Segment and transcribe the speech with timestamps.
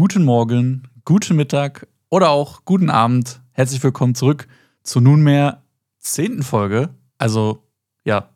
[0.00, 3.42] guten Morgen, guten Mittag oder auch guten Abend.
[3.52, 4.48] Herzlich willkommen zurück
[4.82, 5.62] zur nunmehr
[5.98, 6.88] zehnten Folge.
[7.18, 7.68] Also,
[8.06, 8.30] ja,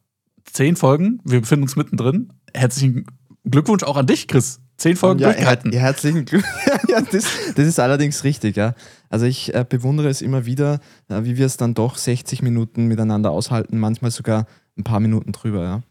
[0.45, 1.22] zehn Folgen.
[1.24, 2.35] Wir befinden uns mittendrin.
[2.53, 3.06] Herzlichen
[3.46, 4.61] Glückwunsch auch an dich, Chris.
[4.77, 5.72] Zehn Folgen ja, durchgehalten.
[5.72, 6.54] Ja, herzlichen Glückwunsch.
[6.90, 7.24] ja, das,
[7.56, 8.74] das, ist allerdings richtig, ja.
[9.08, 12.88] Also ich äh, bewundere es immer wieder, äh, wie wir es dann doch 60 Minuten
[12.88, 14.44] miteinander aushalten, manchmal sogar
[14.76, 15.83] ein paar Minuten drüber, ja.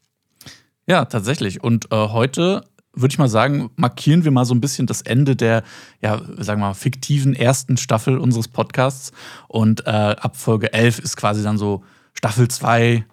[0.86, 1.64] Ja, tatsächlich.
[1.64, 2.64] Und äh, heute
[2.96, 5.64] würde ich mal sagen, markieren wir mal so ein bisschen das Ende der,
[6.02, 9.12] ja, sagen wir mal, fiktiven ersten Staffel unseres Podcasts.
[9.48, 13.04] Und äh, ab Folge 11 ist quasi dann so Staffel 2,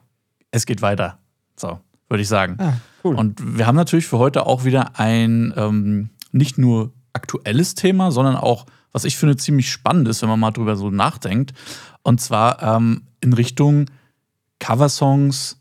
[0.51, 1.19] es geht weiter.
[1.57, 2.57] So, würde ich sagen.
[2.59, 2.75] Ah,
[3.05, 3.15] cool.
[3.15, 8.37] Und wir haben natürlich für heute auch wieder ein ähm, nicht nur aktuelles Thema, sondern
[8.37, 11.55] auch, was ich finde, ziemlich spannend ist, wenn man mal drüber so nachdenkt.
[12.03, 13.87] Und zwar ähm, in Richtung
[14.59, 15.59] Coversongs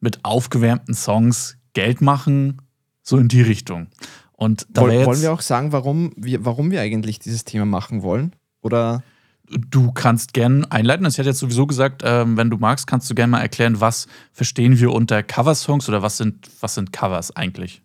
[0.00, 2.60] mit aufgewärmten Songs Geld machen
[3.04, 3.86] so in die Richtung.
[4.32, 8.34] Und Woll, wollen wir auch sagen, warum wir, warum wir eigentlich dieses Thema machen wollen?
[8.62, 9.04] Oder?
[9.46, 11.06] Du kannst gerne einleiten.
[11.06, 14.08] Ich hätte jetzt sowieso gesagt, ähm, wenn du magst, kannst du gerne mal erklären, was
[14.32, 17.82] verstehen wir unter Coversongs oder was sind, was sind Covers eigentlich?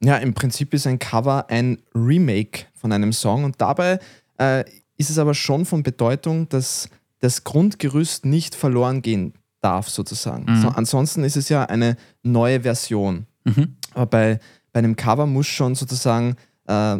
[0.00, 3.98] Ja, im Prinzip ist ein Cover ein Remake von einem Song und dabei
[4.38, 4.64] äh,
[4.98, 10.44] ist es aber schon von Bedeutung, dass das Grundgerüst nicht verloren gehen darf, sozusagen.
[10.44, 10.60] Mhm.
[10.60, 13.26] So, ansonsten ist es ja eine neue Version.
[13.44, 13.76] Mhm.
[13.94, 14.40] Aber bei,
[14.72, 16.98] bei einem Cover muss schon sozusagen äh,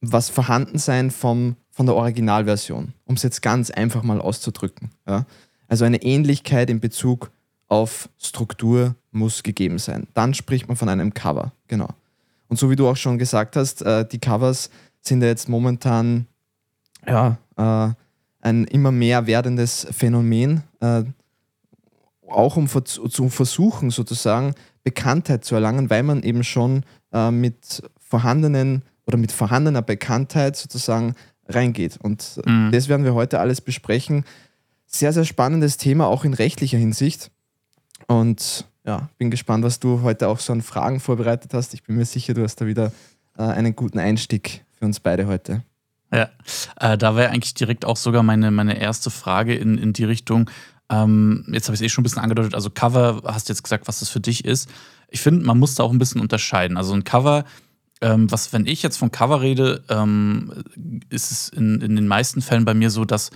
[0.00, 4.90] was vorhanden sein vom, von der Originalversion, um es jetzt ganz einfach mal auszudrücken.
[5.06, 5.24] Ja?
[5.68, 7.30] Also eine Ähnlichkeit in Bezug
[7.68, 10.06] auf Struktur muss gegeben sein.
[10.12, 11.88] Dann spricht man von einem Cover, genau.
[12.48, 14.68] Und so wie du auch schon gesagt hast, äh, die Covers
[15.00, 16.26] sind ja jetzt momentan
[17.06, 17.94] ja, äh,
[18.42, 21.04] ein immer mehr werdendes Phänomen, äh,
[22.28, 24.54] auch um zu versuchen sozusagen
[24.84, 31.14] Bekanntheit zu erlangen, weil man eben schon äh, mit vorhandenen oder mit vorhandener Bekanntheit sozusagen
[31.48, 31.98] reingeht.
[32.00, 32.70] Und mhm.
[32.72, 34.24] das werden wir heute alles besprechen.
[34.86, 37.30] Sehr, sehr spannendes Thema, auch in rechtlicher Hinsicht.
[38.06, 41.72] Und ja, bin gespannt, was du heute auch so an Fragen vorbereitet hast.
[41.74, 42.92] Ich bin mir sicher, du hast da wieder
[43.38, 45.62] äh, einen guten Einstieg für uns beide heute.
[46.12, 46.28] Ja,
[46.78, 50.50] äh, da wäre eigentlich direkt auch sogar meine, meine erste Frage in, in die Richtung.
[50.92, 52.54] Ähm, jetzt habe ich es eh schon ein bisschen angedeutet.
[52.54, 54.68] Also, Cover, hast jetzt gesagt, was das für dich ist.
[55.08, 56.76] Ich finde, man muss da auch ein bisschen unterscheiden.
[56.76, 57.44] Also, ein Cover,
[58.02, 60.52] ähm, was, wenn ich jetzt von Cover rede, ähm,
[61.08, 63.30] ist es in, in den meisten Fällen bei mir so, dass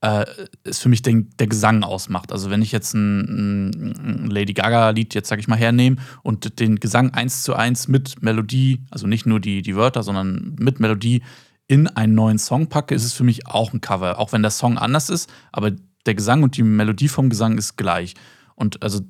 [0.00, 0.26] äh,
[0.64, 2.32] es für mich den, der Gesang ausmacht.
[2.32, 6.80] Also, wenn ich jetzt ein, ein Lady Gaga-Lied jetzt, sag ich mal, hernehme und den
[6.80, 11.22] Gesang eins zu eins mit Melodie, also nicht nur die, die Wörter, sondern mit Melodie
[11.68, 14.18] in einen neuen Song packe, ist es für mich auch ein Cover.
[14.18, 15.72] Auch wenn der Song anders ist, aber
[16.06, 18.14] der Gesang und die Melodie vom Gesang ist gleich.
[18.54, 19.00] Und also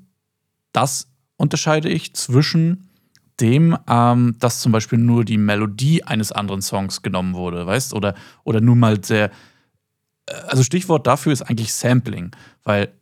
[0.72, 2.88] das unterscheide ich zwischen
[3.40, 8.14] dem, ähm, dass zum Beispiel nur die Melodie eines anderen Songs genommen wurde, weißt oder
[8.44, 9.30] oder nur mal sehr.
[10.26, 12.30] Äh, also Stichwort dafür ist eigentlich Sampling,
[12.62, 12.92] weil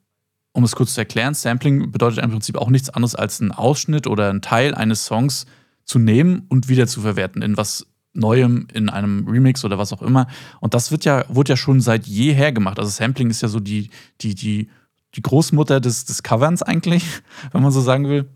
[0.53, 4.07] um es kurz zu erklären, Sampling bedeutet im Prinzip auch nichts anderes als einen Ausschnitt
[4.07, 5.47] oder einen Teil eines Songs
[5.85, 10.03] zu nehmen und wieder zu verwerten in was Neuem in einem Remix oder was auch
[10.03, 10.27] immer.
[10.61, 12.79] Und das wird ja, wurde ja schon seit jeher gemacht.
[12.79, 14.71] Also Sampling ist ja so die, die, die,
[15.15, 17.05] die Großmutter des, des Coverns eigentlich,
[17.53, 18.29] wenn man so sagen will.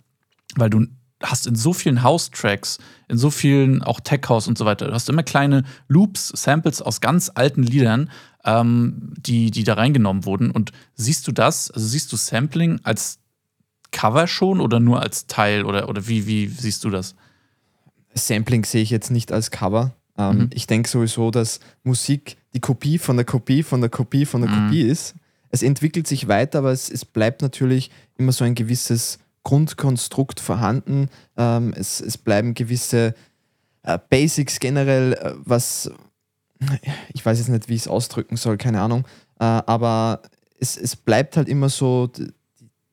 [0.56, 0.87] Weil du
[1.22, 2.78] hast in so vielen House-Tracks,
[3.09, 7.00] in so vielen auch Tech-House und so weiter, du hast immer kleine Loops, Samples aus
[7.00, 8.10] ganz alten Liedern,
[8.45, 10.50] ähm, die, die da reingenommen wurden.
[10.50, 13.19] Und siehst du das, also siehst du Sampling als
[13.91, 17.15] Cover schon oder nur als Teil oder, oder wie, wie siehst du das?
[18.15, 19.93] Sampling sehe ich jetzt nicht als Cover.
[20.17, 20.51] Ähm, mhm.
[20.53, 24.51] Ich denke sowieso, dass Musik die Kopie von der Kopie von der Kopie von der
[24.51, 24.67] mhm.
[24.67, 25.15] Kopie ist.
[25.51, 31.09] Es entwickelt sich weiter, aber es, es bleibt natürlich immer so ein gewisses Grundkonstrukt vorhanden.
[31.37, 33.15] Ähm, es, es bleiben gewisse
[33.83, 35.91] äh, Basics generell, äh, was
[37.13, 39.07] ich weiß jetzt nicht, wie ich es ausdrücken soll, keine Ahnung.
[39.39, 40.23] Äh, aber
[40.59, 42.11] es, es bleibt halt immer so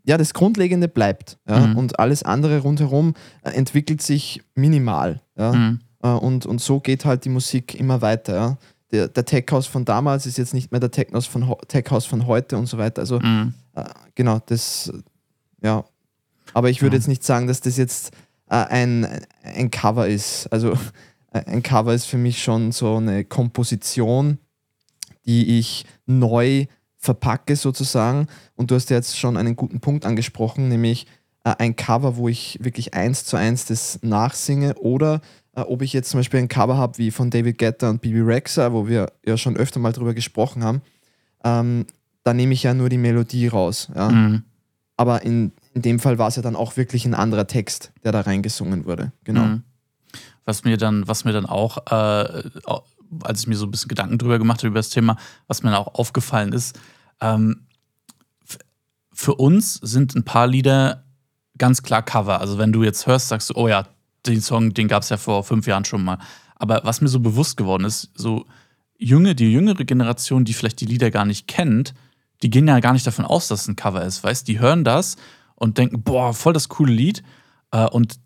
[0.05, 1.38] ja, das Grundlegende bleibt.
[1.47, 1.77] Ja, mhm.
[1.77, 5.21] Und alles andere rundherum äh, entwickelt sich minimal.
[5.38, 5.79] Ja, mhm.
[6.01, 8.35] äh, und, und so geht halt die Musik immer weiter.
[8.35, 8.57] Ja.
[8.91, 12.57] Der, der Tech-House von damals ist jetzt nicht mehr der Tech-House von, Tech von heute
[12.57, 13.02] und so weiter.
[13.02, 13.53] Also, mhm.
[13.73, 14.93] äh, genau, das,
[15.61, 15.84] ja.
[16.53, 18.11] Aber ich würde jetzt nicht sagen, dass das jetzt
[18.49, 19.08] äh, ein,
[19.41, 20.47] ein Cover ist.
[20.47, 20.73] Also,
[21.34, 24.37] äh, ein Cover ist für mich schon so eine Komposition,
[25.25, 26.67] die ich neu
[27.05, 28.28] verpacke sozusagen.
[28.55, 31.07] Und du hast jetzt schon einen guten Punkt angesprochen, nämlich
[31.43, 35.22] äh, ein Cover, wo ich wirklich eins zu eins das nachsinge oder
[35.55, 38.22] äh, ob ich jetzt zum Beispiel ein Cover habe wie von David Guetta und Bibi
[38.22, 40.81] Rexa, wo wir ja schon öfter mal drüber gesprochen haben,
[41.43, 41.85] ähm,
[42.23, 43.90] da nehme ich ja nur die Melodie raus.
[43.96, 44.09] Ja?
[44.09, 44.43] Mhm.
[44.97, 48.11] Aber in, in dem Fall war es ja dann auch wirklich ein anderer Text, der
[48.11, 49.11] da reingesungen wurde.
[49.23, 49.43] Genau.
[49.43, 49.63] Mhm.
[50.46, 52.43] Was mir dann, was mir dann auch äh,
[53.23, 55.17] als ich mir so ein bisschen Gedanken drüber gemacht habe über das Thema,
[55.47, 56.79] was mir auch aufgefallen ist.
[57.22, 57.67] Ähm,
[59.14, 61.06] für uns sind ein paar Lieder
[61.58, 62.41] ganz klar Cover.
[62.41, 63.88] Also wenn du jetzt hörst, sagst du, oh ja,
[64.26, 66.20] den Song, den gab es ja vor fünf Jahren schon mal.
[66.56, 68.46] Aber was mir so bewusst geworden ist, so
[68.97, 71.94] junge, die jüngere Generation, die vielleicht die Lieder gar nicht kennt,
[72.41, 74.47] die gehen ja gar nicht davon aus, dass es ein Cover ist, weißt?
[74.47, 75.16] Die hören das
[75.56, 77.23] und denken, boah, voll das coole Lied.
[77.72, 78.20] Äh, und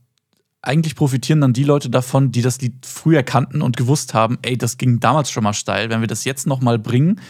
[0.62, 4.58] eigentlich profitieren dann die Leute davon, die das Lied früher kannten und gewusst haben, ey,
[4.58, 5.90] das ging damals schon mal steil.
[5.90, 7.22] Wenn wir das jetzt noch mal bringen,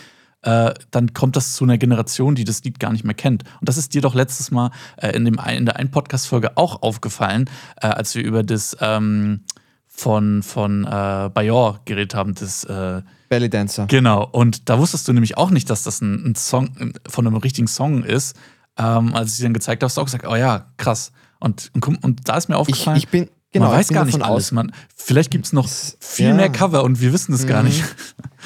[0.42, 3.44] äh, dann kommt das zu einer Generation, die das Lied gar nicht mehr kennt.
[3.60, 6.82] Und das ist dir doch letztes Mal äh, in, dem, in der einen Podcast-Folge auch
[6.82, 7.50] aufgefallen,
[7.82, 9.42] äh, als wir über das ähm,
[9.88, 13.86] von, von äh, Bayor geredet haben, das äh, Belly Dancer.
[13.88, 17.36] Genau, und da wusstest du nämlich auch nicht, dass das ein, ein Song von einem
[17.36, 18.36] richtigen Song ist.
[18.78, 21.12] Ähm, als ich dir dann gezeigt habe, hast du auch gesagt, oh ja, krass.
[21.40, 24.22] Und, und, und da ist mir aufgefallen, ich, ich bin, genau, man weiß gar nicht
[24.22, 24.52] alles.
[24.52, 26.34] Man, vielleicht gibt es noch viel ja.
[26.34, 27.48] mehr Cover und wir wissen es mhm.
[27.48, 27.84] gar nicht.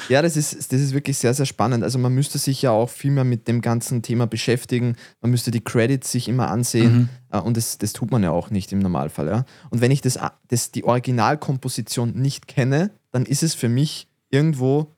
[0.08, 1.84] Ja, das ist, das ist wirklich sehr, sehr spannend.
[1.84, 4.96] Also man müsste sich ja auch viel mehr mit dem ganzen Thema beschäftigen.
[5.20, 6.94] Man müsste die Credits sich immer ansehen.
[6.94, 7.08] Mhm.
[7.30, 9.26] Äh, und das, das tut man ja auch nicht im Normalfall.
[9.26, 9.44] Ja?
[9.70, 10.18] Und wenn ich das,
[10.48, 14.92] das, die Originalkomposition nicht kenne, dann ist es für mich irgendwo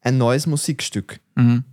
[0.00, 1.20] ein neues Musikstück.
[1.34, 1.64] Mhm.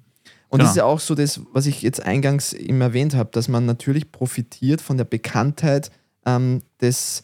[0.49, 0.63] Und genau.
[0.63, 3.65] das ist ja auch so das, was ich jetzt eingangs eben erwähnt habe, dass man
[3.65, 5.91] natürlich profitiert von der Bekanntheit
[6.25, 7.23] ähm, des,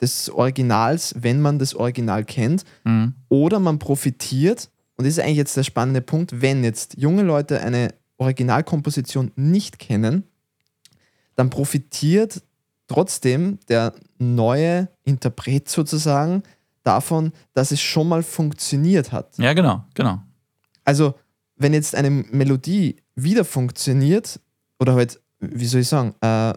[0.00, 2.64] des Originals, wenn man das Original kennt.
[2.84, 3.14] Mhm.
[3.28, 4.70] Oder man profitiert,
[5.00, 9.78] und das ist eigentlich jetzt der spannende Punkt, wenn jetzt junge Leute eine Originalkomposition nicht
[9.78, 10.24] kennen,
[11.36, 12.42] dann profitiert
[12.86, 16.42] trotzdem der neue Interpret sozusagen
[16.82, 19.38] davon, dass es schon mal funktioniert hat.
[19.38, 20.20] Ja, genau, genau.
[20.84, 21.14] Also,
[21.56, 24.38] wenn jetzt eine Melodie wieder funktioniert,
[24.78, 26.52] oder halt, wie soll ich sagen, äh,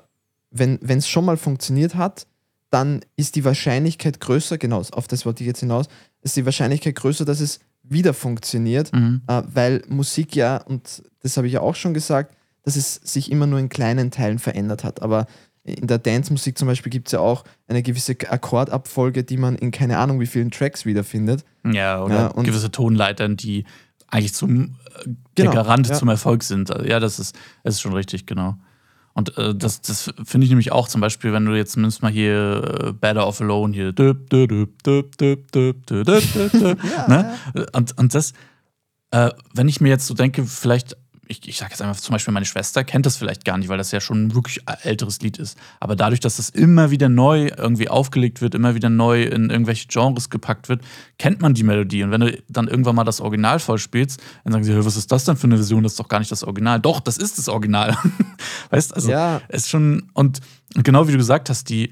[0.52, 2.28] wenn es schon mal funktioniert hat,
[2.72, 5.86] dann ist die Wahrscheinlichkeit größer, genau, auf das wollte ich jetzt hinaus,
[6.24, 9.22] ist die Wahrscheinlichkeit größer, dass es wieder funktioniert, mhm.
[9.28, 13.32] äh, weil Musik ja, und das habe ich ja auch schon gesagt, dass es sich
[13.32, 15.02] immer nur in kleinen Teilen verändert hat.
[15.02, 15.28] Aber
[15.64, 19.72] in der Dance-Musik zum Beispiel gibt es ja auch eine gewisse Akkordabfolge, die man in
[19.72, 21.46] keine Ahnung wie vielen Tracks wiederfindet.
[21.66, 23.66] Ja, oder ja, gewisse Tonleitern, die
[24.08, 24.66] eigentlich zum äh,
[25.06, 25.96] genau, der Garant ja.
[25.96, 26.72] zum Erfolg sind.
[26.72, 28.56] Also, ja, das ist, das ist schon richtig, genau.
[29.14, 32.12] Und äh, das, das finde ich nämlich auch zum Beispiel, wenn du jetzt zumindest mal
[32.12, 33.94] hier äh, Better Off Alone hier
[37.08, 37.36] ne?
[37.74, 38.34] und, und das,
[39.12, 42.34] äh, wenn ich mir jetzt so denke, vielleicht ich, ich sage jetzt einfach zum Beispiel,
[42.34, 45.38] meine Schwester kennt das vielleicht gar nicht, weil das ja schon ein wirklich älteres Lied
[45.38, 45.58] ist.
[45.80, 49.88] Aber dadurch, dass das immer wieder neu irgendwie aufgelegt wird, immer wieder neu in irgendwelche
[49.88, 50.82] Genres gepackt wird,
[51.18, 52.04] kennt man die Melodie.
[52.04, 55.24] Und wenn du dann irgendwann mal das Original vollspielst, dann sagen sie, was ist das
[55.24, 55.84] denn für eine Version?
[55.84, 56.80] Das ist doch gar nicht das Original.
[56.80, 57.98] Doch, das ist das Original.
[58.74, 59.42] Weißt also, ja.
[59.50, 60.42] es ist schon, und
[60.76, 61.92] genau wie du gesagt hast, die,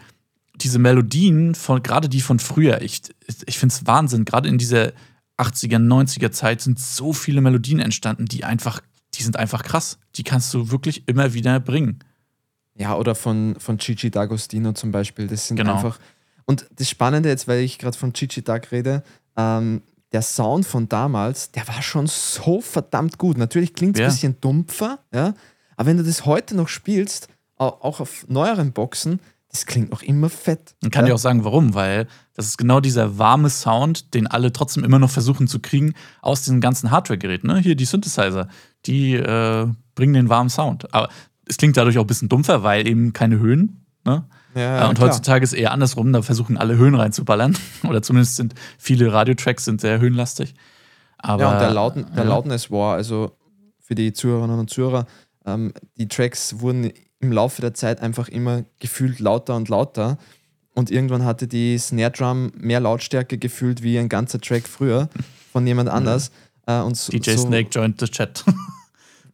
[0.55, 3.01] diese Melodien, von, gerade die von früher, ich,
[3.45, 4.91] ich finde es Wahnsinn, gerade in dieser
[5.37, 8.81] 80er, 90er Zeit sind so viele Melodien entstanden, die einfach
[9.13, 9.97] die sind einfach krass.
[10.15, 11.99] Die kannst du wirklich immer wieder bringen.
[12.75, 15.27] Ja, oder von, von Gigi D'Agostino zum Beispiel.
[15.27, 15.75] Das sind genau.
[15.75, 15.99] einfach.
[16.45, 19.03] Und das Spannende jetzt, weil ich gerade von Gigi D'Ag rede,
[19.37, 19.81] ähm,
[20.11, 23.37] der Sound von damals, der war schon so verdammt gut.
[23.37, 24.07] Natürlich klingt es ja.
[24.07, 25.33] ein bisschen dumpfer, ja,
[25.81, 29.19] aber wenn du das heute noch spielst, auch auf neueren Boxen,
[29.49, 30.75] das klingt noch immer fett.
[30.83, 31.07] Man kann ja.
[31.07, 32.05] dir auch sagen, warum, weil
[32.35, 36.43] das ist genau dieser warme Sound, den alle trotzdem immer noch versuchen zu kriegen aus
[36.43, 37.47] diesen ganzen Hardware-Geräten.
[37.47, 37.57] Ne?
[37.57, 38.47] Hier die Synthesizer,
[38.85, 40.93] die äh, bringen den warmen Sound.
[40.93, 41.09] Aber
[41.47, 43.83] es klingt dadurch auch ein bisschen dumpfer, weil eben keine Höhen.
[44.05, 44.23] Ne?
[44.53, 45.09] Ja, und klar.
[45.09, 47.57] heutzutage ist es eher andersrum, da versuchen alle Höhen reinzuballern.
[47.89, 50.53] Oder zumindest sind viele Radiotracks sind sehr höhenlastig.
[51.17, 52.25] Aber, ja, und der, Lauten, der.
[52.25, 53.35] Loudness war, also
[53.79, 55.07] für die Zuhörerinnen und Zuhörer,
[55.45, 60.17] ähm, die Tracks wurden im Laufe der Zeit einfach immer gefühlt lauter und lauter.
[60.74, 65.10] Und irgendwann hatte die Snare Drum mehr Lautstärke gefühlt wie ein ganzer Track früher
[65.51, 66.31] von jemand anders.
[66.65, 66.74] Mhm.
[66.74, 68.43] Äh, und so, DJ so Snake joined the chat.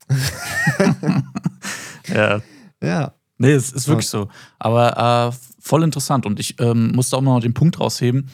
[2.08, 2.42] ja.
[2.82, 3.14] Ja.
[3.38, 4.30] Nee, es ist wirklich so.
[4.58, 6.26] Aber äh, voll interessant.
[6.26, 8.30] Und ich ähm, musste auch noch den Punkt rausheben.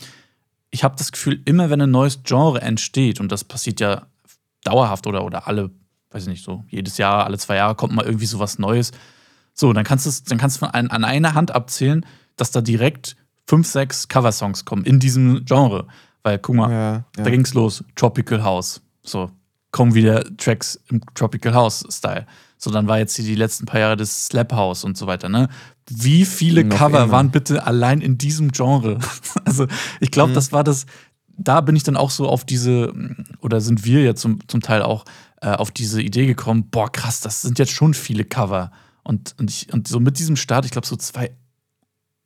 [0.69, 4.07] Ich habe das Gefühl, immer wenn ein neues Genre entsteht, und das passiert ja
[4.63, 5.71] dauerhaft oder, oder alle,
[6.13, 8.91] weiß ich nicht, so jedes Jahr, alle zwei Jahre kommt mal irgendwie so was Neues,
[9.53, 12.05] so, dann kannst du dann kannst du an, an einer Hand abzählen,
[12.37, 13.15] dass da direkt
[13.47, 15.87] fünf, sechs Coversongs kommen in diesem Genre.
[16.23, 17.03] Weil, guck mal, ja, ja.
[17.15, 17.83] da ging's los.
[17.95, 18.81] Tropical House.
[19.03, 19.29] So,
[19.71, 22.25] kommen wieder Tracks im Tropical House-Style.
[22.57, 25.27] So, dann war jetzt hier die letzten paar Jahre das Slap House und so weiter,
[25.27, 25.49] ne?
[25.89, 27.11] Wie viele Noch Cover immer.
[27.11, 28.99] waren bitte allein in diesem Genre?
[29.45, 29.67] also,
[29.99, 30.35] ich glaube, mhm.
[30.35, 30.85] das war das,
[31.35, 32.93] da bin ich dann auch so auf diese,
[33.41, 35.03] oder sind wir ja zum, zum Teil auch
[35.43, 38.71] äh, auf diese Idee gekommen, boah, krass, das sind jetzt schon viele Cover.
[39.03, 41.35] Und, und, ich, und so mit diesem Start, ich glaube so zwei,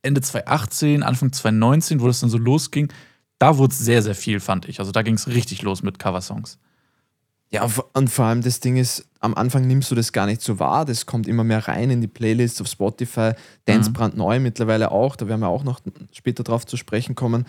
[0.04, 2.94] Ende 2018, Anfang 2019, wo das dann so losging,
[3.40, 4.80] da wurde es sehr, sehr viel, fand ich.
[4.80, 6.60] Also da ging es richtig los mit Coversongs.
[7.50, 10.60] Ja, und vor allem das Ding ist, am Anfang nimmst du das gar nicht so
[10.60, 10.86] wahr.
[10.86, 13.32] Das kommt immer mehr rein in die Playlists auf Spotify.
[13.66, 13.94] Dance mhm.
[13.94, 15.16] brandneu mittlerweile auch.
[15.16, 15.80] Da werden wir auch noch
[16.12, 17.46] später drauf zu sprechen kommen.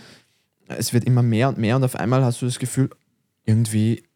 [0.69, 2.89] Es wird immer mehr und mehr und auf einmal hast du das Gefühl,
[3.45, 4.08] irgendwie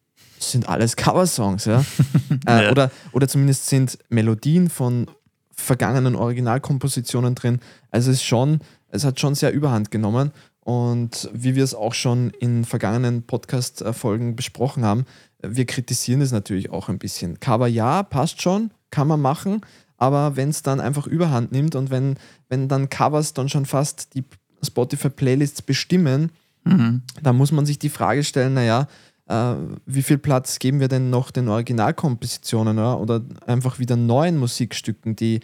[0.51, 1.65] sind alles Coversongs.
[1.65, 1.83] Ja?
[2.47, 2.71] äh, ja.
[2.71, 5.07] Oder, oder zumindest sind Melodien von
[5.55, 7.59] vergangenen Originalkompositionen drin.
[7.91, 8.59] Also es ist schon,
[8.89, 10.31] es hat schon sehr überhand genommen.
[10.61, 15.05] Und wie wir es auch schon in vergangenen Podcast-Folgen besprochen haben,
[15.41, 17.39] wir kritisieren es natürlich auch ein bisschen.
[17.39, 19.61] Cover ja, passt schon, kann man machen,
[19.97, 22.15] aber wenn es dann einfach überhand nimmt und wenn,
[22.47, 24.23] wenn dann Covers dann schon fast die
[24.61, 26.31] Spotify-Playlists bestimmen,
[26.63, 27.01] mhm.
[27.21, 28.87] dann muss man sich die Frage stellen, naja,
[29.27, 34.37] äh, wie viel Platz geben wir denn noch den Originalkompositionen oder, oder einfach wieder neuen
[34.37, 35.39] Musikstücken, die,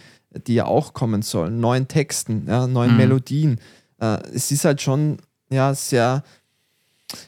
[0.48, 2.98] die ja auch kommen sollen, neuen Texten, ja, neuen mhm.
[2.98, 3.60] Melodien.
[4.00, 5.18] Äh, es ist halt schon
[5.50, 6.24] ja, sehr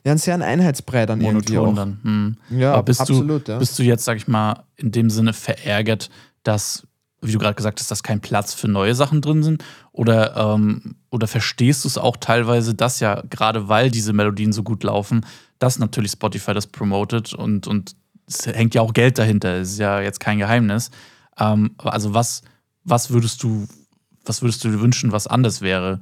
[0.05, 1.75] ja, ein sehr ein Einheitsbrei dann Monoton irgendwie auch.
[1.75, 1.99] dann.
[2.03, 2.59] Hm.
[2.59, 3.47] Ja, Aber bist absolut.
[3.47, 3.57] Du, ja.
[3.57, 6.09] Bist du jetzt, sag ich mal, in dem Sinne verärgert,
[6.43, 6.85] dass,
[7.21, 9.63] wie du gerade gesagt hast, dass kein Platz für neue Sachen drin sind?
[9.91, 14.61] Oder, ähm, oder verstehst du es auch teilweise, dass ja, gerade weil diese Melodien so
[14.61, 15.25] gut laufen,
[15.61, 17.95] dass natürlich Spotify das promotet und, und
[18.27, 20.89] es hängt ja auch Geld dahinter, ist ja jetzt kein Geheimnis.
[21.37, 22.41] Ähm, also was,
[22.83, 23.67] was würdest du,
[24.25, 26.01] was würdest du dir wünschen, was anders wäre?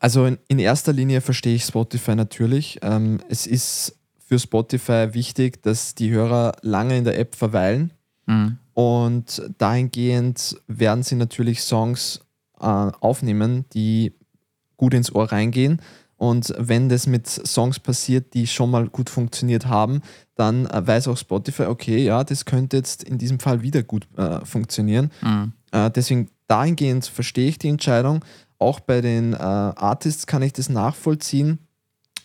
[0.00, 2.80] Also in, in erster Linie verstehe ich Spotify natürlich.
[2.82, 7.92] Ähm, es ist für Spotify wichtig, dass die Hörer lange in der App verweilen.
[8.26, 8.58] Mhm.
[8.74, 12.22] Und dahingehend werden sie natürlich Songs
[12.58, 14.14] äh, aufnehmen, die
[14.76, 15.80] gut ins Ohr reingehen.
[16.20, 20.02] Und wenn das mit Songs passiert, die schon mal gut funktioniert haben,
[20.34, 24.06] dann äh, weiß auch Spotify, okay, ja, das könnte jetzt in diesem Fall wieder gut
[24.18, 25.10] äh, funktionieren.
[25.22, 25.54] Mhm.
[25.72, 28.22] Äh, deswegen dahingehend verstehe ich die Entscheidung.
[28.58, 31.58] Auch bei den äh, Artists kann ich das nachvollziehen,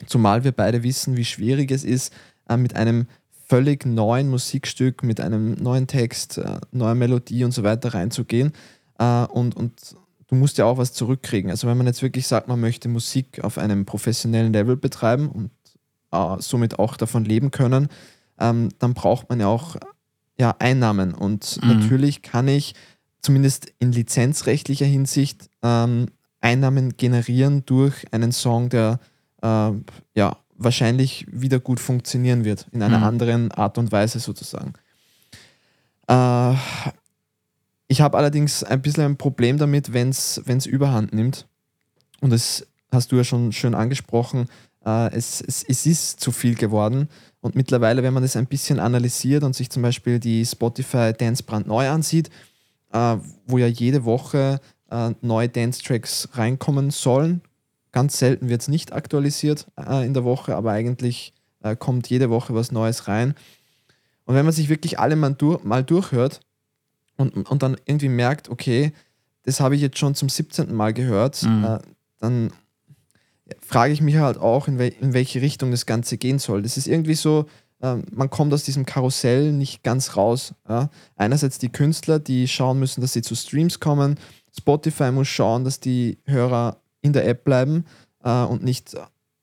[0.07, 2.11] zumal wir beide wissen, wie schwierig es ist,
[2.49, 3.07] äh, mit einem
[3.47, 8.51] völlig neuen Musikstück, mit einem neuen Text, äh, neuer Melodie und so weiter reinzugehen.
[8.97, 9.97] Und, und
[10.27, 11.51] du musst ja auch was zurückkriegen.
[11.51, 15.51] Also wenn man jetzt wirklich sagt, man möchte Musik auf einem professionellen Level betreiben und
[16.12, 17.89] äh, somit auch davon leben können,
[18.39, 19.75] ähm, dann braucht man ja auch
[20.38, 21.13] ja, Einnahmen.
[21.13, 21.70] Und mhm.
[21.70, 22.74] natürlich kann ich
[23.22, 26.08] zumindest in lizenzrechtlicher Hinsicht ähm,
[26.41, 29.00] Einnahmen generieren durch einen Song, der
[29.41, 29.72] äh,
[30.15, 33.03] ja wahrscheinlich wieder gut funktionieren wird, in einer mhm.
[33.03, 34.74] anderen Art und Weise sozusagen.
[36.08, 36.55] Äh,
[37.87, 41.47] ich habe allerdings ein bisschen ein Problem damit, wenn es überhand nimmt.
[42.21, 44.47] Und das hast du ja schon schön angesprochen.
[44.85, 47.09] Äh, es, es, es ist zu viel geworden.
[47.41, 51.43] Und mittlerweile, wenn man das ein bisschen analysiert und sich zum Beispiel die Spotify Dance
[51.43, 52.29] brandneu ansieht,
[52.91, 57.41] äh, wo ja jede Woche äh, neue Dance-Tracks reinkommen sollen.
[57.91, 61.31] Ganz selten wird es nicht aktualisiert in der Woche, aber eigentlich
[61.79, 63.35] kommt jede Woche was Neues rein.
[64.25, 66.41] Und wenn man sich wirklich alle mal durchhört
[67.17, 68.93] und, und dann irgendwie merkt, okay,
[69.43, 70.74] das habe ich jetzt schon zum 17.
[70.74, 71.63] Mal gehört, mhm.
[71.63, 71.79] äh,
[72.19, 72.51] dann
[73.62, 76.63] frage ich mich halt auch, in, wel in, welche Richtung das Ganze gehen soll.
[76.63, 77.45] Das ist irgendwie so,
[77.81, 80.53] äh, man kommt aus diesem Karussell nicht ganz raus.
[80.67, 80.89] Ja?
[81.15, 84.17] Einerseits die Künstler, die schauen müssen, dass sie zu Streams kommen,
[84.57, 87.86] Spotify muss schauen, dass die Hörer in der App bleiben
[88.24, 88.95] äh, und nicht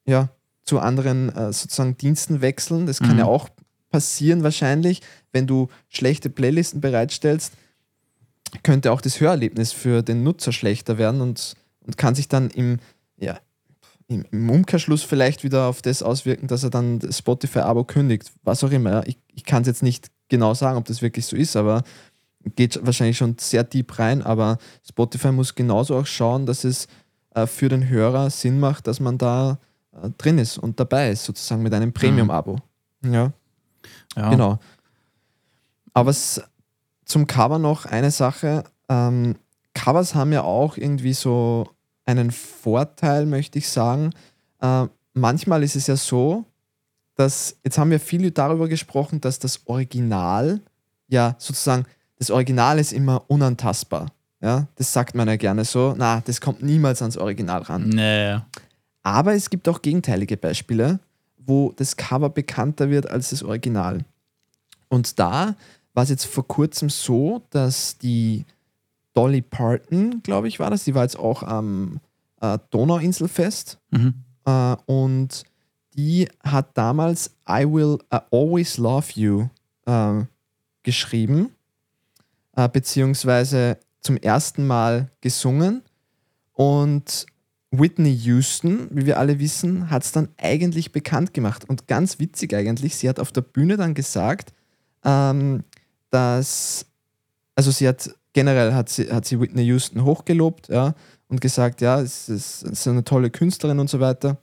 [0.04, 0.30] ja,
[0.64, 2.86] zu anderen äh, sozusagen Diensten wechseln.
[2.86, 3.18] Das kann mhm.
[3.20, 3.48] ja auch
[3.90, 5.02] passieren wahrscheinlich,
[5.32, 7.52] wenn du schlechte Playlisten bereitstellst,
[8.62, 12.78] könnte auch das Hörerlebnis für den Nutzer schlechter werden und, und kann sich dann im,
[13.18, 13.38] ja,
[14.08, 18.30] im, im Umkehrschluss vielleicht wieder auf das auswirken, dass er dann das Spotify-Abo kündigt.
[18.42, 19.06] Was auch immer.
[19.06, 21.82] Ich, ich kann es jetzt nicht genau sagen, ob das wirklich so ist, aber
[22.56, 26.88] geht wahrscheinlich schon sehr deep rein, aber Spotify muss genauso auch schauen, dass es
[27.34, 29.58] äh, für den Hörer Sinn macht, dass man da
[29.92, 32.58] äh, drin ist und dabei ist, sozusagen mit einem Premium-Abo.
[33.02, 33.14] Mhm.
[33.14, 33.32] Ja.
[34.16, 34.30] ja.
[34.30, 34.58] Genau.
[35.94, 36.42] Aber es,
[37.12, 38.64] zum Cover noch eine Sache.
[38.88, 39.36] Ähm,
[39.74, 41.68] Covers haben ja auch irgendwie so
[42.06, 44.10] einen Vorteil, möchte ich sagen.
[44.60, 46.46] Äh, manchmal ist es ja so,
[47.14, 50.60] dass, jetzt haben wir viel darüber gesprochen, dass das Original
[51.08, 51.84] ja sozusagen
[52.18, 54.06] das Original ist immer unantastbar.
[54.40, 55.94] Ja, das sagt man ja gerne so.
[55.96, 57.90] Na, das kommt niemals ans Original ran.
[57.90, 58.38] Nee.
[59.02, 60.98] Aber es gibt auch gegenteilige Beispiele,
[61.36, 64.04] wo das Cover bekannter wird als das Original.
[64.88, 65.56] Und da
[65.94, 68.44] war es jetzt vor kurzem so, dass die
[69.14, 72.00] Dolly Parton, glaube ich, war das, die war jetzt auch am
[72.40, 74.14] äh, Donauinselfest mhm.
[74.46, 75.44] äh, und
[75.94, 79.48] die hat damals I Will uh, Always Love You
[79.86, 80.24] äh,
[80.82, 81.50] geschrieben
[82.56, 85.82] äh, beziehungsweise zum ersten Mal gesungen.
[86.54, 87.26] Und
[87.70, 91.68] Whitney Houston, wie wir alle wissen, hat es dann eigentlich bekannt gemacht.
[91.68, 94.52] Und ganz witzig eigentlich, sie hat auf der Bühne dann gesagt,
[95.04, 95.64] ähm,
[96.12, 96.86] dass,
[97.56, 100.94] also sie hat generell hat sie, hat sie Whitney Houston hochgelobt, ja,
[101.28, 104.36] und gesagt, ja, es ist, es ist eine tolle Künstlerin und so weiter.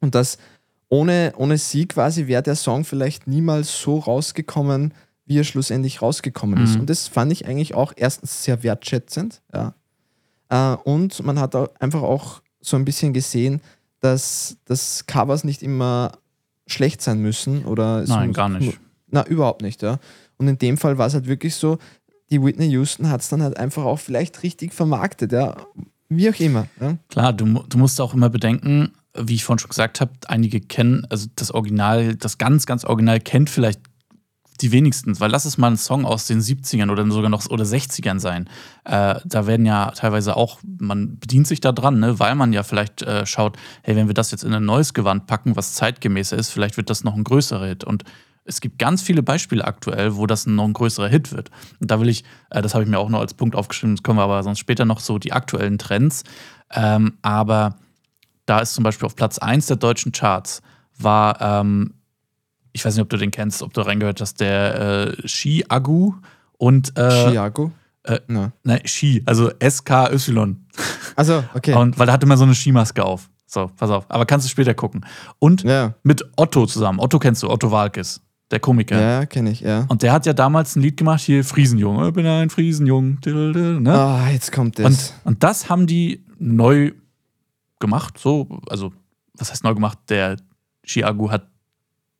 [0.00, 0.38] Und dass
[0.88, 6.62] ohne, ohne sie quasi wäre der Song vielleicht niemals so rausgekommen, wie er schlussendlich rausgekommen
[6.62, 6.74] ist.
[6.74, 6.80] Mhm.
[6.80, 9.74] Und das fand ich eigentlich auch erstens sehr wertschätzend, ja.
[10.50, 13.60] Äh, und man hat auch einfach auch so ein bisschen gesehen,
[14.00, 16.12] dass, dass Covers nicht immer
[16.66, 18.78] schlecht sein müssen oder Nein, gar nicht.
[19.10, 19.98] Na, überhaupt nicht, ja.
[20.38, 21.78] Und in dem Fall war es halt wirklich so,
[22.30, 25.56] die Whitney Houston hat es dann halt einfach auch vielleicht richtig vermarktet, ja.
[26.08, 26.68] Wie auch immer.
[26.80, 26.96] Ja?
[27.08, 31.06] Klar, du, du musst auch immer bedenken, wie ich vorhin schon gesagt habe, einige kennen,
[31.10, 33.80] also das Original, das ganz, ganz Original kennt vielleicht
[34.60, 37.64] die wenigsten, weil lass es mal ein Song aus den 70ern oder sogar noch oder
[37.64, 38.48] 60ern sein.
[38.84, 42.62] Äh, da werden ja teilweise auch, man bedient sich da dran, ne, weil man ja
[42.62, 46.36] vielleicht äh, schaut, hey, wenn wir das jetzt in ein neues Gewand packen, was zeitgemäßer
[46.36, 47.84] ist, vielleicht wird das noch ein größerer Hit.
[47.84, 48.04] Und
[48.48, 51.50] es gibt ganz viele Beispiele aktuell, wo das noch ein größerer Hit wird.
[51.80, 54.02] Und da will ich, äh, das habe ich mir auch noch als Punkt aufgeschrieben, das
[54.02, 56.24] können wir aber sonst später noch so die aktuellen Trends.
[56.72, 57.76] Ähm, aber
[58.46, 60.62] da ist zum Beispiel auf Platz 1 der deutschen Charts
[60.98, 61.94] war, ähm,
[62.72, 66.14] ich weiß nicht, ob du den kennst, ob du reingehört hast, der äh, Ski Agu
[66.56, 67.72] und äh, Chiago?
[68.04, 70.56] äh, nein, Ski, also SKY.
[71.16, 71.74] Also, okay.
[71.74, 73.28] Und weil er hatte immer so eine Skimaske auf.
[73.46, 74.04] So, pass auf.
[74.08, 75.06] Aber kannst du später gucken.
[75.38, 77.00] Und ja, mit Otto zusammen.
[77.00, 79.00] Otto kennst du, Otto Walkes, der Komiker.
[79.00, 79.84] ja, kenne ich, ja.
[79.88, 82.04] Und der hat ja damals ein Lied gemacht, hier Friesenjung.
[82.06, 83.18] Ich bin ein Friesenjung.
[83.24, 83.92] Ne?
[83.92, 84.86] Ah, jetzt kommt das.
[84.86, 86.92] Und, und das haben die neu
[87.80, 88.92] gemacht, so, also,
[89.34, 89.98] was heißt neu gemacht?
[90.08, 90.36] Der
[90.84, 91.46] Chiagu hat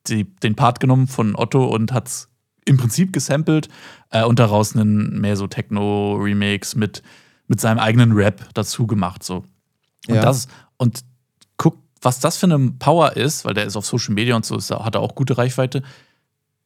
[0.07, 2.29] die, den Part genommen von Otto und hat es
[2.65, 3.67] im Prinzip gesampelt
[4.11, 7.01] äh, und daraus einen mehr so Techno-Remix mit,
[7.47, 9.23] mit seinem eigenen Rap dazu gemacht.
[9.23, 9.43] So.
[10.07, 10.21] Und Ja.
[10.21, 11.01] das, und
[11.57, 14.55] guck, was das für eine Power ist, weil der ist auf Social Media und so,
[14.55, 15.83] ist, hat er auch gute Reichweite.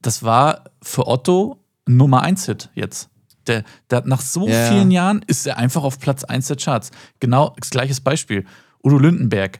[0.03, 3.09] Das war für Otto ein Nummer 1 Hit jetzt.
[3.47, 4.69] Der, der nach so Ja.
[4.69, 6.91] vielen Jahren ist er einfach auf Platz 1 der Charts.
[7.19, 8.45] Genau das gleiches Beispiel.
[8.83, 9.59] Udo Lindenberg,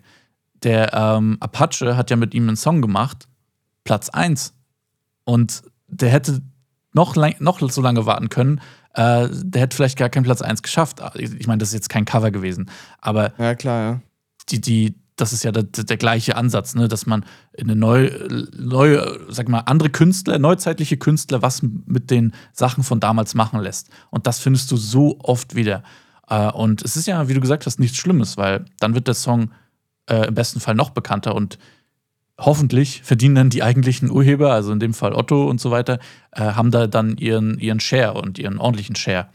[0.63, 3.27] der ähm, Apache hat ja mit ihm einen Song gemacht,
[3.83, 4.53] Platz 1.
[5.25, 6.41] Und der hätte
[6.93, 8.61] noch, lang, noch so lange warten können.
[8.93, 11.01] Äh, der hätte vielleicht gar keinen Platz 1 geschafft.
[11.15, 12.69] Ich meine, das ist jetzt kein Cover gewesen.
[12.99, 14.01] Aber ja, klar, ja.
[14.49, 16.87] die, die, das ist ja der, der gleiche Ansatz, ne?
[16.87, 22.33] dass man in eine neue, neue, sag mal, andere Künstler, neuzeitliche Künstler was mit den
[22.51, 23.89] Sachen von damals machen lässt.
[24.09, 25.83] Und das findest du so oft wieder.
[26.29, 29.13] Äh, Und es ist ja, wie du gesagt hast, nichts Schlimmes, weil dann wird der
[29.13, 29.51] Song
[30.09, 31.59] äh, im besten Fall noch bekannter und
[32.39, 35.99] hoffentlich verdienen dann die eigentlichen Urheber, also in dem Fall Otto und so weiter,
[36.31, 39.27] äh, haben da dann ihren, ihren Share und ihren ordentlichen Share.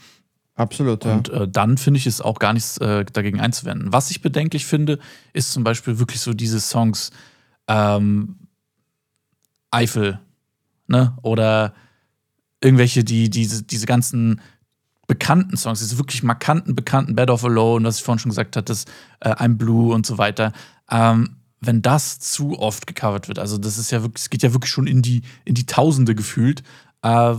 [0.58, 1.14] Absolut, ja.
[1.14, 3.92] Und äh, dann finde ich es auch gar nichts äh, dagegen einzuwenden.
[3.92, 4.98] Was ich bedenklich finde,
[5.32, 7.10] ist zum Beispiel wirklich so diese Songs
[7.68, 8.36] ähm,
[9.70, 10.18] Eifel,
[10.88, 11.16] ne?
[11.22, 11.74] Oder
[12.60, 14.40] irgendwelche, die diese, diese ganzen
[15.06, 18.72] bekannten Songs, diese wirklich markanten, bekannten Bed of Alone, was ich vorhin schon gesagt hatte,
[18.72, 18.84] das
[19.20, 20.52] äh, I'm Blue und so weiter.
[20.90, 24.52] Ähm, wenn das zu oft gecovert wird, also das ist ja wirklich, es geht ja
[24.52, 26.64] wirklich schon in die, in die Tausende gefühlt.
[27.02, 27.34] Äh,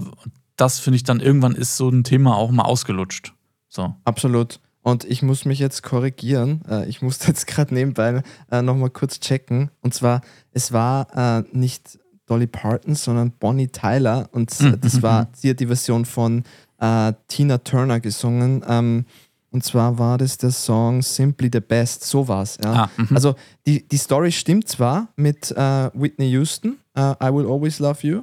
[0.60, 3.34] das finde ich dann irgendwann ist so ein Thema auch mal ausgelutscht.
[3.67, 3.93] So.
[4.04, 4.60] Absolut.
[4.82, 6.62] Und ich muss mich jetzt korrigieren.
[6.69, 9.72] Äh, Ich musste jetzt gerade nebenbei äh, nochmal kurz checken.
[9.82, 11.08] Und zwar, es war
[11.39, 14.30] äh, nicht Dolly Parton, sondern Bonnie Tyler.
[14.32, 16.43] Und äh, Mhm, das mhm, war, sie hat die Version von
[17.28, 18.63] Tina Turner gesungen.
[18.65, 19.06] Ähm,
[19.52, 22.06] und zwar war das der Song Simply the Best.
[22.06, 22.58] So war's.
[22.63, 22.72] Ja.
[22.84, 23.10] Ah, mhm.
[23.15, 28.08] Also die, die Story stimmt zwar mit äh, Whitney Houston, äh, I Will Always Love
[28.08, 28.22] You.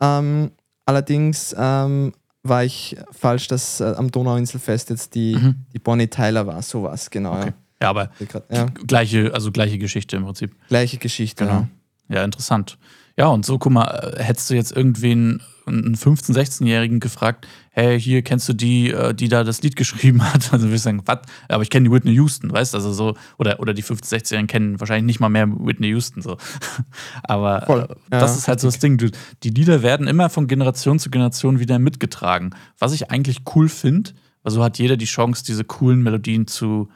[0.00, 0.50] Ähm,
[0.90, 5.54] allerdings ähm, war ich falsch, dass äh, am Donauinselfest jetzt die, Mhm.
[5.72, 6.60] die Bonnie Tyler war.
[6.62, 7.38] So war es, genau.
[7.38, 7.52] Okay.
[7.82, 8.56] Ja, aber Ja.
[8.56, 8.66] Ja.
[8.86, 10.54] gleiche, also gleiche Geschichte im Prinzip.
[10.68, 11.44] Gleiche Geschichte.
[11.46, 11.66] Genau.
[12.08, 12.76] Ja, interessant.
[13.16, 18.00] Ja, und so, guck mal, äh, hättest du jetzt irgendwen, einen 15-, 16-Jährigen gefragt, hey,
[18.00, 20.50] hier kennst du die, äh, die da das Lied geschrieben hat?
[20.52, 21.20] Also würde ich sagen, was?
[21.48, 22.78] Aber ich kenne die Whitney Houston, weißt du?
[22.78, 26.22] Also so, oder, oder die 15-, 16-Jährigen kennen wahrscheinlich nicht mal mehr Whitney Houston.
[26.22, 26.36] So.
[27.22, 27.80] Aber Voll.
[27.80, 28.98] äh, Ja, das ist halt so das Ding.
[28.98, 29.10] Du,
[29.42, 32.50] die Lieder werden immer von Generation zu Generation wieder mitgetragen.
[32.78, 34.10] Was ich eigentlich cool finde,
[34.42, 36.88] weil so hat jeder die Chance, diese coolen Melodien zu,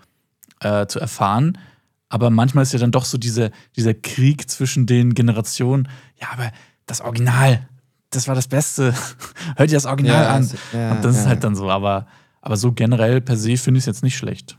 [0.61, 1.59] äh, zu erfahren.
[2.09, 5.89] Aber manchmal ist ja dann doch so diese, dieser Krieg zwischen den Generationen.
[6.21, 6.53] Ja, aber
[6.87, 7.69] das Original,
[8.15, 8.95] das war das Beste.
[9.57, 10.51] Hört ihr das Original Ja, an?
[10.73, 11.29] ja, Und das ist ja.
[11.31, 11.71] halt dann so.
[11.71, 12.07] Aber,
[12.41, 14.57] aber so generell per se finde ich es jetzt nicht schlecht.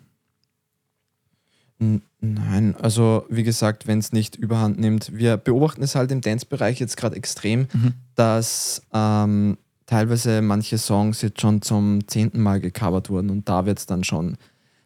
[2.22, 5.12] Nein, also wie gesagt, wenn es nicht überhand nimmt.
[5.14, 7.94] Wir beobachten es halt im Dance-Bereich jetzt gerade extrem, Mhm.
[8.16, 13.78] dass ähm, teilweise manche Songs jetzt schon zum zehnten Mal gecovert wurden und da wird
[13.80, 14.38] es dann schon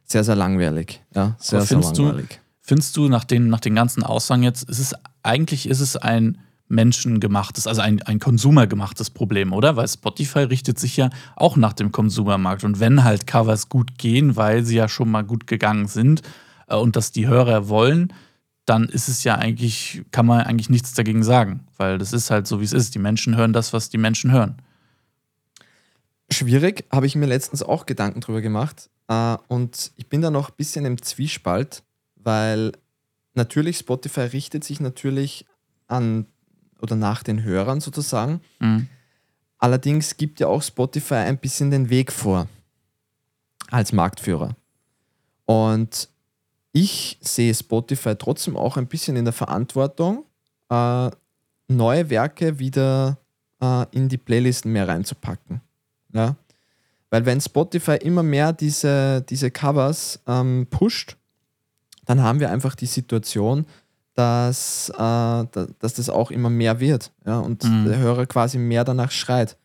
[0.04, 1.02] sehr, sehr langweilig.
[1.16, 2.28] Ja, sehr, sehr langweilig.
[2.30, 5.96] Du, findest du nach den, nach den ganzen Aussagen jetzt, ist es, eigentlich ist es
[5.96, 9.76] ein menschengemachtes, also ein, ein konsumergemachtes Problem, oder?
[9.76, 12.64] Weil Spotify richtet sich ja auch nach dem Konsumermarkt.
[12.64, 16.22] Und wenn halt Covers gut gehen, weil sie ja schon mal gut gegangen sind
[16.68, 18.14] äh, und das die Hörer wollen,
[18.66, 21.66] dann ist es ja eigentlich, kann man eigentlich nichts dagegen sagen.
[21.78, 22.94] Weil das ist halt so, wie es ist.
[22.94, 24.62] Die Menschen hören das, was die Menschen hören.
[26.32, 28.92] Schwierig, habe ich mir letztens auch Gedanken drüber gemacht.
[29.08, 31.82] Äh, und ich bin da noch ein bisschen im Zwiespalt,
[32.16, 32.74] weil
[33.34, 35.48] natürlich Spotify richtet sich natürlich
[35.88, 36.28] an
[36.82, 38.42] oder nach den Hörern sozusagen.
[38.60, 38.88] Mhm.
[39.58, 42.48] Allerdings gibt ja auch Spotify ein bisschen den Weg vor
[43.70, 44.56] als Marktführer.
[45.46, 46.10] Und
[46.72, 50.26] ich sehe Spotify trotzdem auch ein bisschen in der Verantwortung,
[50.70, 51.10] äh,
[51.68, 53.18] neue Werke wieder
[53.62, 55.62] äh, in die Playlisten mehr reinzupacken.
[56.14, 56.36] Ja?
[57.10, 61.18] Weil wenn Spotify immer mehr diese, diese Covers ähm, pusht,
[62.06, 63.66] dann haben wir einfach die Situation,
[64.20, 65.46] dass, äh,
[65.80, 67.86] dass das auch immer mehr wird ja, und mhm.
[67.86, 69.58] der Hörer quasi mehr danach schreit.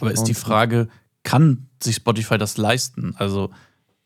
[0.00, 0.88] Aber ist und, die Frage,
[1.22, 3.14] kann sich Spotify das leisten?
[3.16, 3.50] Also,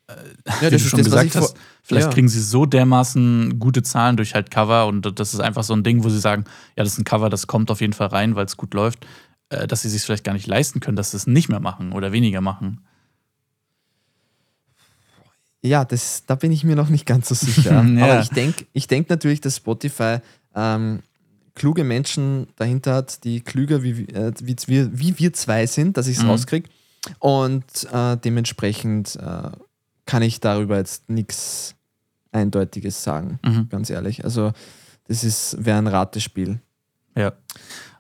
[0.07, 0.13] äh,
[0.61, 2.13] ja, wie du schon das, gesagt hast, vielleicht ja.
[2.13, 5.83] kriegen sie so dermaßen gute Zahlen durch halt Cover und das ist einfach so ein
[5.83, 6.45] Ding, wo sie sagen,
[6.77, 9.07] ja, das ist ein Cover, das kommt auf jeden Fall rein, weil es gut läuft,
[9.49, 11.93] äh, dass sie sich vielleicht gar nicht leisten können, dass sie es nicht mehr machen
[11.93, 12.85] oder weniger machen.
[15.65, 17.83] Ja, das, da bin ich mir noch nicht ganz so sicher.
[17.87, 18.05] ja.
[18.05, 20.19] Aber ich denke ich denk natürlich, dass Spotify
[20.55, 21.01] ähm,
[21.55, 26.07] kluge Menschen dahinter hat, die klüger wie, äh, wie, wie, wie wir zwei sind, dass
[26.07, 26.31] ich es mhm.
[26.31, 26.69] rauskriege.
[27.19, 29.51] Und äh, dementsprechend äh,
[30.05, 31.75] kann ich darüber jetzt nichts
[32.31, 33.69] Eindeutiges sagen, mhm.
[33.71, 34.25] ganz ehrlich.
[34.25, 34.53] Also,
[35.09, 36.61] das wäre ein Ratespiel.
[37.17, 37.33] Ja.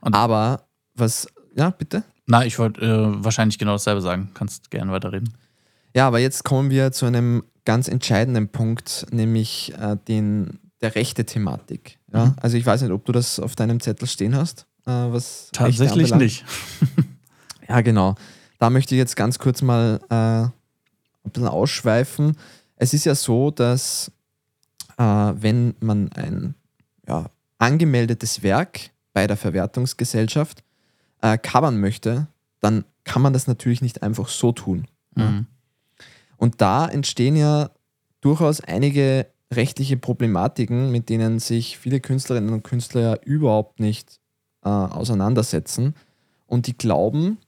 [0.00, 2.02] Und Aber was, ja, bitte?
[2.26, 4.30] Na, ich wollte äh, wahrscheinlich genau dasselbe sagen.
[4.34, 5.32] Kannst gerne weiterreden.
[5.94, 11.24] Ja, aber jetzt kommen wir zu einem ganz entscheidenden Punkt, nämlich äh, den, der rechte
[11.24, 11.98] Thematik.
[12.12, 12.26] Ja?
[12.26, 12.34] Mhm.
[12.40, 14.66] Also ich weiß nicht, ob du das auf deinem Zettel stehen hast.
[14.86, 16.44] Äh, was Tatsächlich nicht.
[17.68, 18.16] ja, genau.
[18.58, 20.52] Da möchte ich jetzt ganz kurz mal äh, ein
[21.32, 22.36] bisschen ausschweifen.
[22.76, 24.10] Es ist ja so, dass
[24.98, 26.54] äh, wenn man ein
[27.06, 30.62] ja, angemeldetes Werk bei der Verwertungsgesellschaft
[31.22, 32.26] äh, covern möchte,
[32.60, 34.86] dann kann man das natürlich nicht einfach so tun.
[35.14, 35.46] Mhm.
[36.36, 37.70] Und da entstehen ja
[38.20, 44.20] durchaus einige rechtliche Problematiken, mit denen sich viele Künstlerinnen und Künstler ja überhaupt nicht
[44.64, 45.94] äh, auseinandersetzen.
[46.46, 47.38] Und die glauben,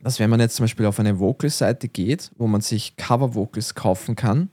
[0.00, 4.16] dass wenn man jetzt zum Beispiel auf eine Vocal-Seite geht, wo man sich Cover-Vocals kaufen
[4.16, 4.50] kann,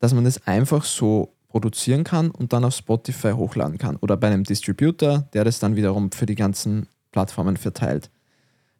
[0.00, 3.96] dass man das einfach so produzieren kann und dann auf Spotify hochladen kann.
[3.96, 8.10] Oder bei einem Distributor, der das dann wiederum für die ganzen Plattformen verteilt.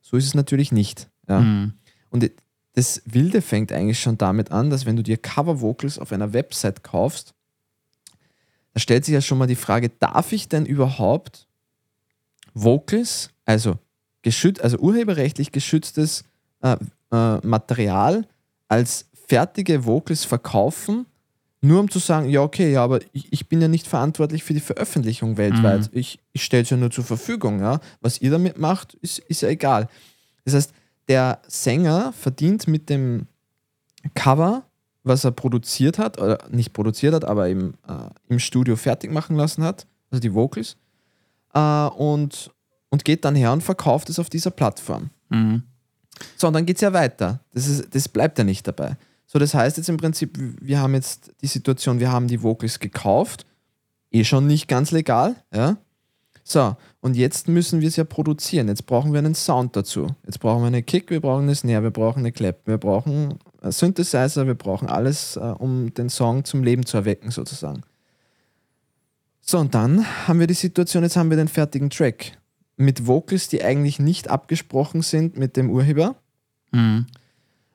[0.00, 1.08] So ist es natürlich nicht.
[1.28, 1.40] Ja.
[1.40, 1.74] Mhm.
[2.10, 2.30] Und
[2.74, 6.32] das Wilde fängt eigentlich schon damit an, dass wenn du dir Cover Vocals auf einer
[6.32, 7.34] Website kaufst,
[8.72, 11.46] da stellt sich ja schon mal die Frage, darf ich denn überhaupt
[12.54, 13.78] Vocals, also,
[14.22, 16.24] geschützt, also urheberrechtlich geschütztes
[16.62, 16.76] äh,
[17.10, 18.26] äh, Material
[18.68, 21.06] als fertige Vocals verkaufen,
[21.60, 24.54] nur um zu sagen, ja, okay, ja, aber ich, ich bin ja nicht verantwortlich für
[24.54, 25.92] die Veröffentlichung weltweit.
[25.92, 25.98] Mhm.
[25.98, 27.60] Ich, ich stelle es ja nur zur Verfügung.
[27.60, 27.80] Ja?
[28.00, 29.88] Was ihr damit macht, ist, ist ja egal.
[30.44, 30.72] Das heißt,
[31.08, 33.26] der Sänger verdient mit dem
[34.14, 34.64] Cover,
[35.04, 39.36] was er produziert hat, oder nicht produziert hat, aber im, äh, im Studio fertig machen
[39.36, 40.76] lassen hat, also die Vocals,
[41.54, 42.50] äh, und,
[42.90, 45.10] und geht dann her und verkauft es auf dieser Plattform.
[45.28, 45.62] Mhm.
[46.36, 47.40] So, und dann geht es ja weiter.
[47.52, 48.96] Das, ist, das bleibt ja nicht dabei.
[49.26, 52.78] So, das heißt jetzt im Prinzip, wir haben jetzt die Situation, wir haben die Vocals
[52.78, 53.46] gekauft,
[54.10, 55.78] eh schon nicht ganz legal, ja.
[56.44, 58.68] So, und jetzt müssen wir es ja produzieren.
[58.68, 60.08] Jetzt brauchen wir einen Sound dazu.
[60.24, 63.38] Jetzt brauchen wir eine Kick, wir brauchen eine Snare, wir brauchen eine Clap, wir brauchen
[63.62, 67.82] Synthesizer, wir brauchen alles, äh, um den Song zum Leben zu erwecken, sozusagen.
[69.40, 72.38] So, und dann haben wir die Situation, jetzt haben wir den fertigen Track
[72.76, 76.16] mit Vocals, die eigentlich nicht abgesprochen sind mit dem Urheber.
[76.72, 77.06] Mhm.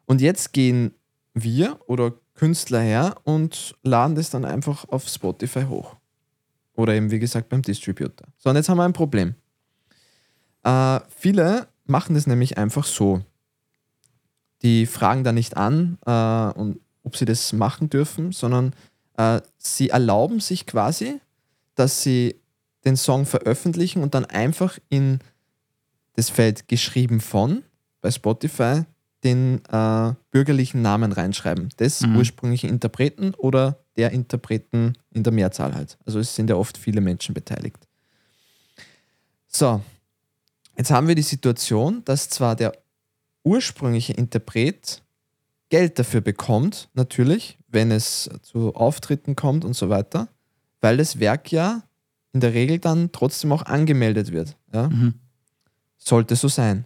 [0.06, 0.92] Und jetzt gehen
[1.34, 5.96] wir oder Künstler her und laden das dann einfach auf Spotify hoch.
[6.78, 8.28] Oder eben, wie gesagt, beim Distributor.
[8.38, 9.36] So, und jetzt haben wir ein Problem.
[10.64, 13.22] Äh, viele machen das nämlich einfach so.
[14.62, 18.74] Die fragen da nicht an, äh, und, ob sie das machen dürfen, sondern
[19.18, 21.20] äh, sie erlauben sich quasi,
[21.76, 22.36] dass sie
[22.86, 25.20] den Song veröffentlichen und dann einfach in
[26.14, 27.64] das Feld geschrieben von
[28.02, 28.84] bei Spotify
[29.24, 32.18] den äh, bürgerlichen Namen reinschreiben, des mhm.
[32.18, 35.98] ursprünglichen Interpreten oder der Interpreten in der Mehrzahl halt.
[36.06, 37.88] Also es sind ja oft viele Menschen beteiligt.
[39.48, 39.82] So,
[40.78, 42.74] jetzt haben wir die Situation, dass zwar der
[43.44, 45.02] ursprüngliche Interpret
[45.70, 50.30] Geld dafür bekommt, natürlich, wenn es zu Auftritten kommt und so weiter,
[50.80, 51.84] weil das Werk ja
[52.34, 54.56] in der Regel dann trotzdem auch angemeldet wird.
[54.74, 54.90] Ja?
[54.90, 55.16] Mhm.
[55.98, 56.86] Sollte so sein.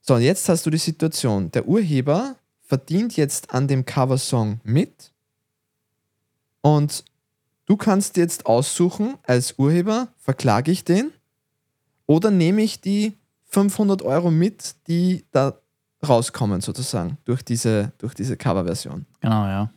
[0.00, 5.11] So, und jetzt hast du die Situation, der Urheber verdient jetzt an dem Coversong mit
[6.62, 7.04] und
[7.66, 11.12] du kannst jetzt aussuchen, als Urheber verklage ich den
[12.06, 15.58] oder nehme ich die 500 Euro mit, die da
[16.06, 19.06] rauskommen sozusagen durch diese, durch diese Coverversion.
[19.20, 19.70] Genau, ja.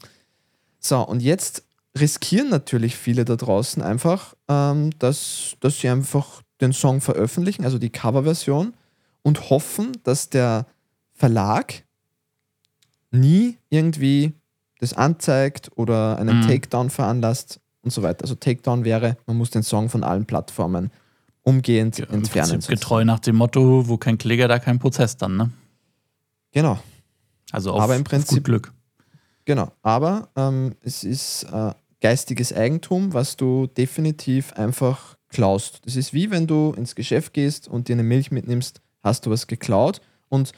[0.80, 1.64] So, und jetzt
[1.98, 7.78] riskieren natürlich viele da draußen einfach, ähm, dass, dass sie einfach den Song veröffentlichen, also
[7.78, 8.74] die Coverversion,
[9.22, 10.68] und hoffen, dass der
[11.14, 11.84] Verlag
[13.12, 14.34] nie irgendwie
[14.80, 16.48] das anzeigt oder einen Mhm.
[16.48, 18.24] Takedown veranlasst und so weiter.
[18.24, 20.92] Also Takedown wäre, man muss den Song von allen Plattformen
[21.44, 22.50] umgehend Im entfernen.
[22.54, 25.52] Prinzip getreu nach dem Motto, wo kein Kläger, da kein Prozess dann, ne?
[26.52, 26.80] Genau,
[27.52, 28.74] Also auf, Aber im Prinzip- Glück.
[29.46, 29.72] genau.
[29.82, 35.82] Aber ähm, es ist äh, geistiges Eigentum, was du definitiv einfach klaust.
[35.86, 39.30] Das ist wie wenn du ins Geschäft gehst und dir eine Milch mitnimmst, hast du
[39.32, 40.52] was geklaut und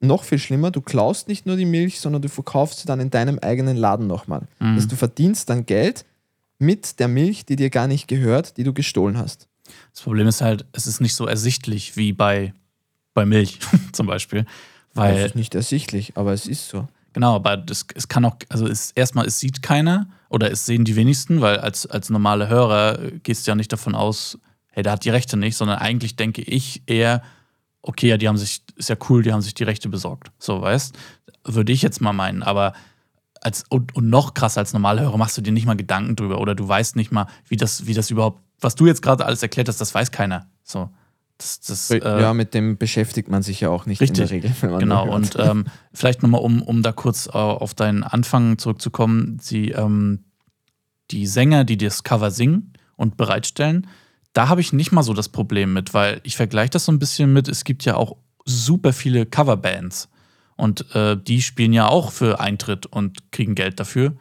[0.00, 3.10] noch viel schlimmer, du klaust nicht nur die Milch, sondern du verkaufst sie dann in
[3.10, 4.42] deinem eigenen Laden nochmal.
[4.58, 4.74] Mhm.
[4.74, 6.04] Also du verdienst dann Geld
[6.58, 9.48] mit der Milch, die dir gar nicht gehört, die du gestohlen hast.
[9.92, 12.52] Das Problem ist halt, es ist nicht so ersichtlich wie bei,
[13.14, 13.60] bei Milch
[13.92, 14.44] zum Beispiel.
[14.94, 16.88] Das Weil, ist nicht ersichtlich, aber es ist so.
[17.12, 20.84] genau, aber das, es kann auch, also es, erstmal, es sieht keiner oder es sehen
[20.84, 24.38] die wenigsten, weil als, als normale Hörer gehst du ja nicht davon aus,
[24.72, 27.22] hey, der hat die Rechte nicht, sondern eigentlich denke ich eher,
[27.82, 30.30] okay, ja, die haben sich, ist ja cool, die haben sich die Rechte besorgt.
[30.38, 30.96] So, weißt
[31.44, 32.74] Würde ich jetzt mal meinen, aber
[33.40, 36.40] als, und, und noch krasser als normale Hörer machst du dir nicht mal Gedanken drüber
[36.40, 39.42] oder du weißt nicht mal, wie das, wie das überhaupt, was du jetzt gerade alles
[39.42, 40.46] erklärt hast, das weiß keiner.
[40.62, 40.90] So.
[41.38, 44.28] Das, das, äh, ja, mit dem beschäftigt man sich ja auch nicht in Richtig.
[44.28, 44.52] der Regel.
[44.60, 45.14] Wenn man Genau, hört.
[45.14, 45.64] und ähm,
[45.94, 50.24] vielleicht nochmal, um, um da kurz äh, auf deinen Anfang zurückzukommen, sie, ähm,
[51.10, 53.86] die Sänger, die das Cover singen und bereitstellen,
[54.32, 56.98] da habe ich nicht mal so das Problem mit, weil ich vergleiche das so ein
[56.98, 60.08] bisschen mit, es gibt ja auch super viele Coverbands
[60.56, 64.14] und äh, die spielen ja auch für Eintritt und kriegen Geld dafür.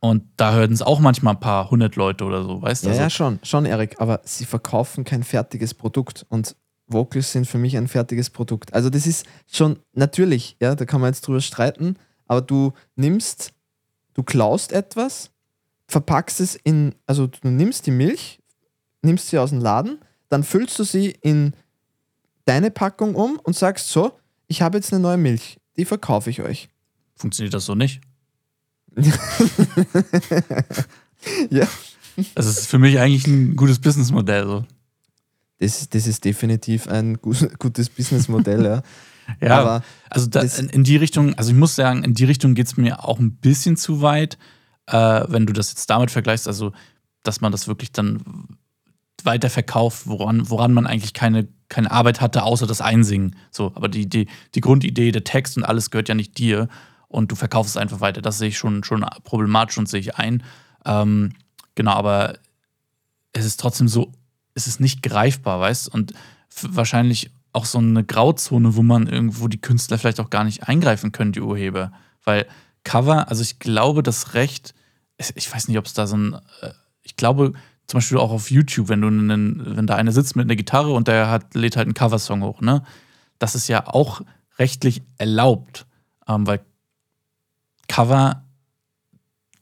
[0.00, 2.88] Und da hören es auch manchmal ein paar hundert Leute oder so, weißt du?
[2.88, 6.56] Ja, Also, ja, schon, schon, Erik, aber sie verkaufen kein fertiges Produkt und
[6.88, 8.74] Vocals sind für mich ein fertiges Produkt.
[8.74, 13.52] Also das ist schon natürlich, ja, da kann man jetzt drüber streiten, aber du nimmst,
[14.14, 15.30] du klaust etwas,
[15.86, 18.41] verpackst es in, also du nimmst die Milch,
[19.02, 21.54] nimmst sie aus dem Laden, dann füllst du sie in
[22.44, 26.40] deine Packung um und sagst so, ich habe jetzt eine neue Milch, die verkaufe ich
[26.42, 26.68] euch.
[27.16, 28.00] funktioniert das so nicht?
[31.50, 31.68] Ja.
[32.34, 34.44] Das ist für mich eigentlich ein gutes Businessmodell.
[34.44, 34.64] So.
[35.60, 38.82] Das, das ist definitiv ein gu- gutes Businessmodell, ja.
[39.40, 42.66] Ja, Aber also da, in die Richtung, also ich muss sagen, in die Richtung geht
[42.66, 44.36] es mir auch ein bisschen zu weit,
[44.88, 46.72] äh, wenn du das jetzt damit vergleichst, also
[47.22, 48.58] dass man das wirklich dann
[49.24, 53.36] weiterverkauft, woran, woran man eigentlich keine, keine Arbeit hatte, außer das Einsingen.
[53.50, 56.68] So, aber die, die, die Grundidee, der Text und alles gehört ja nicht dir
[57.08, 58.22] und du verkaufst es einfach weiter.
[58.22, 60.42] Das sehe ich schon, schon problematisch und sehe ich ein.
[60.84, 61.34] Ähm,
[61.74, 62.38] genau, aber
[63.32, 64.12] es ist trotzdem so,
[64.54, 66.14] es ist nicht greifbar, weißt Und
[66.62, 71.12] wahrscheinlich auch so eine Grauzone, wo man irgendwo die Künstler vielleicht auch gar nicht eingreifen
[71.12, 71.92] können, die Urheber.
[72.24, 72.46] Weil
[72.84, 74.74] Cover, also ich glaube, das Recht,
[75.34, 77.52] ich weiß nicht, ob es da so ein, äh, ich glaube,
[77.92, 80.94] zum Beispiel auch auf YouTube, wenn du einen, wenn da einer sitzt mit einer Gitarre
[80.94, 82.82] und der hat, lädt halt einen Coversong hoch, ne?
[83.38, 84.22] Das ist ja auch
[84.58, 85.84] rechtlich erlaubt,
[86.26, 86.64] ähm, weil
[87.88, 88.46] Cover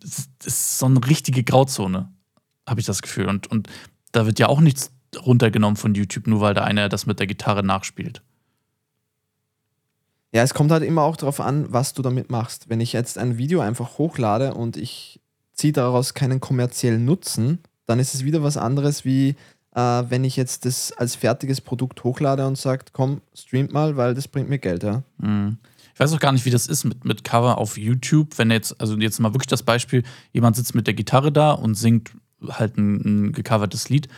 [0.01, 2.13] ist, ist so eine richtige Grauzone,
[2.69, 3.27] habe ich das Gefühl.
[3.27, 3.69] Und, und
[4.13, 4.93] da wird ja auch nichts
[5.27, 8.23] runtergenommen von YouTube, nur weil da einer das mit der Gitarre nachspielt.
[10.31, 12.69] Ja, es kommt halt immer auch darauf an, was du damit machst.
[12.69, 15.21] Wenn ich jetzt ein Video einfach hochlade und ich
[15.53, 17.59] ziehe daraus keinen kommerziellen Nutzen,
[17.91, 19.35] dann ist es wieder was anderes, wie
[19.75, 24.15] äh, wenn ich jetzt das als fertiges Produkt hochlade und sage, komm, streamt mal, weil
[24.15, 25.03] das bringt mir Geld, ja.
[25.19, 25.59] Mhm.
[25.93, 28.39] Ich weiß auch gar nicht, wie das ist mit, mit Cover auf YouTube.
[28.39, 31.75] Wenn jetzt, also jetzt mal wirklich das Beispiel, jemand sitzt mit der Gitarre da und
[31.75, 32.13] singt
[32.49, 34.09] halt ein, ein gecovertes Lied.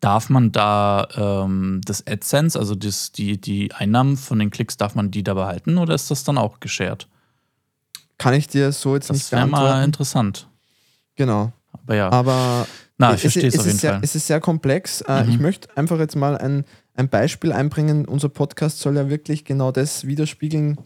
[0.00, 4.94] Darf man da ähm, das AdSense, also das, die, die Einnahmen von den Klicks, darf
[4.94, 7.08] man die da behalten oder ist das dann auch geshared?
[8.16, 10.48] Kann ich dir so jetzt Das nicht wäre mal interessant.
[11.16, 11.52] Genau.
[11.72, 12.66] Aber ja, Aber
[12.98, 14.00] na, ich es, verstehe es auf jeden sehr, Fall.
[14.02, 15.00] Es ist sehr komplex.
[15.02, 15.30] Äh, Mhm.
[15.30, 18.04] Ich möchte einfach jetzt mal ein, ein Beispiel einbringen.
[18.04, 20.78] Unser Podcast soll ja wirklich genau das widerspiegeln,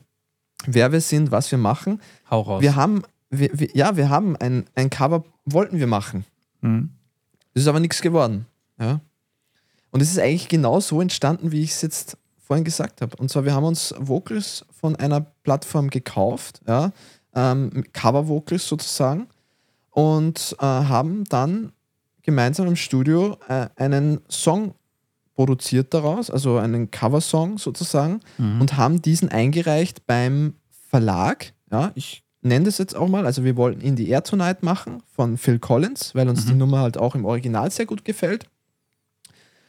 [0.67, 2.01] wer wir sind, was wir machen.
[2.31, 2.63] Hau raus.
[2.63, 6.25] Wir haben, wir, wir, ja, wir haben ein, ein Cover, wollten wir machen.
[6.61, 6.91] Mhm.
[7.55, 8.47] Das ist aber nichts geworden.
[8.79, 9.01] Ja?
[9.91, 13.17] Und es ist eigentlich genau so entstanden, wie ich es jetzt vorhin gesagt habe.
[13.17, 16.93] Und zwar, wir haben uns Vocals von einer Plattform gekauft, ja,
[17.35, 19.29] ähm, Cover Vocals sozusagen,
[19.91, 21.73] und äh, haben dann
[22.23, 24.75] gemeinsam im Studio äh, einen Song
[25.35, 28.61] produziert daraus, also einen Coversong sozusagen, mhm.
[28.61, 30.55] und haben diesen eingereicht beim
[30.91, 31.53] Verlag.
[31.71, 33.25] Ja, ich nenne das jetzt auch mal.
[33.25, 36.51] Also, wir wollten In the Air Tonight machen von Phil Collins, weil uns mhm.
[36.51, 38.47] die Nummer halt auch im Original sehr gut gefällt.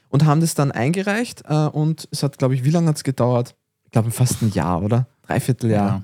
[0.09, 3.03] Und haben das dann eingereicht äh, und es hat, glaube ich, wie lange hat es
[3.03, 3.55] gedauert?
[3.85, 5.07] Ich glaube, fast ein Jahr, oder?
[5.23, 6.03] Dreivierteljahr.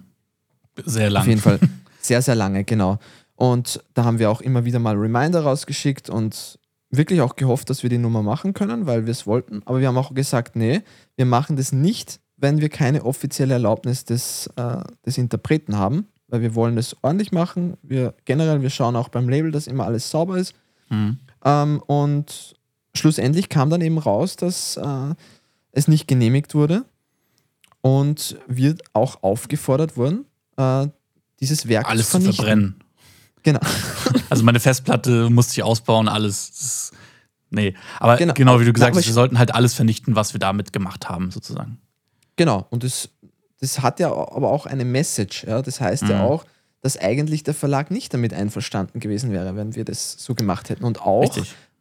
[0.78, 0.84] Ja.
[0.86, 1.24] Sehr lange.
[1.24, 1.60] Auf jeden Fall.
[2.02, 2.98] Sehr, sehr lange, genau.
[3.40, 7.84] Und da haben wir auch immer wieder mal Reminder rausgeschickt und wirklich auch gehofft, dass
[7.84, 9.62] wir die Nummer machen können, weil wir es wollten.
[9.64, 10.82] Aber wir haben auch gesagt, nee,
[11.16, 16.42] wir machen das nicht, wenn wir keine offizielle Erlaubnis des, äh, des Interpreten haben, weil
[16.42, 17.78] wir wollen das ordentlich machen.
[17.82, 20.54] Wir generell, wir schauen auch beim Label, dass immer alles sauber ist.
[20.90, 21.20] Mhm.
[21.46, 22.58] Ähm, und
[22.94, 25.16] schlussendlich kam dann eben raus, dass äh,
[25.72, 26.84] es nicht genehmigt wurde
[27.80, 30.26] und wir auch aufgefordert wurden,
[30.58, 30.88] äh,
[31.40, 32.84] dieses Werk alles zu, zu verbrennen.
[33.50, 33.62] Genau.
[34.30, 36.92] Also meine Festplatte musste ich ausbauen, alles.
[37.50, 40.40] nee, aber genau, genau wie du gesagt hast, wir sollten halt alles vernichten, was wir
[40.40, 41.80] damit gemacht haben, sozusagen.
[42.36, 43.10] Genau, und das,
[43.60, 45.46] das hat ja aber auch eine Message.
[45.46, 45.64] Ja?
[45.64, 46.10] Das heißt mhm.
[46.10, 46.46] ja auch,
[46.82, 50.84] dass eigentlich der Verlag nicht damit einverstanden gewesen wäre, wenn wir das so gemacht hätten.
[50.84, 51.36] Und auch,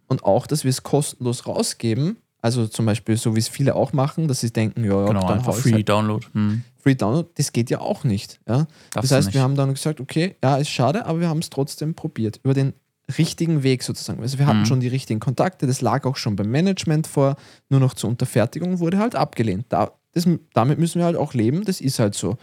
[0.06, 2.16] und auch dass wir es kostenlos rausgeben.
[2.40, 5.38] Also zum Beispiel, so wie es viele auch machen, dass sie denken, ja, genau, dann
[5.38, 5.88] einfach Free halt.
[5.88, 6.24] Download.
[6.32, 6.62] Hm.
[6.76, 8.38] Free Download, das geht ja auch nicht.
[8.48, 8.66] Ja?
[8.92, 11.94] das heißt, wir haben dann gesagt, okay, ja, ist schade, aber wir haben es trotzdem
[11.94, 12.38] probiert.
[12.44, 12.74] Über den
[13.18, 14.20] richtigen Weg sozusagen.
[14.22, 14.66] Also wir hatten mhm.
[14.66, 17.36] schon die richtigen Kontakte, das lag auch schon beim Management vor,
[17.70, 19.66] nur noch zur Unterfertigung wurde halt abgelehnt.
[19.70, 22.36] Da, das, damit müssen wir halt auch leben, das ist halt so.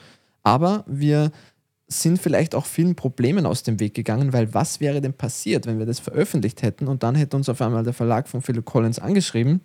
[0.43, 1.31] Aber wir
[1.87, 5.77] sind vielleicht auch vielen Problemen aus dem Weg gegangen, weil was wäre denn passiert, wenn
[5.77, 8.99] wir das veröffentlicht hätten und dann hätte uns auf einmal der Verlag von Philip Collins
[8.99, 9.61] angeschrieben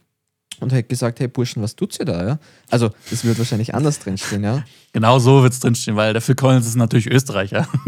[0.60, 2.26] und hätte gesagt, hey Burschen, was tut ihr da?
[2.26, 2.38] Ja?
[2.68, 4.64] Also das wird wahrscheinlich anders drinstehen, ja.
[4.92, 7.66] Genau so wird es drinstehen, weil der Phil Collins ist natürlich Österreicher.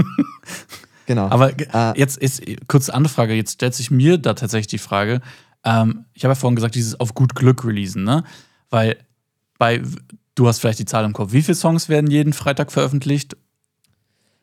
[1.06, 1.28] Genau.
[1.28, 5.20] Aber äh, jetzt ist kurze Anfrage, jetzt stellt sich mir da tatsächlich die Frage,
[5.64, 8.24] ähm, ich habe ja vorhin gesagt, dieses auf gut Glück releasen, ne?
[8.70, 8.96] Weil
[9.58, 9.82] bei,
[10.34, 13.36] du hast vielleicht die Zahl im Kopf, wie viele Songs werden jeden Freitag veröffentlicht?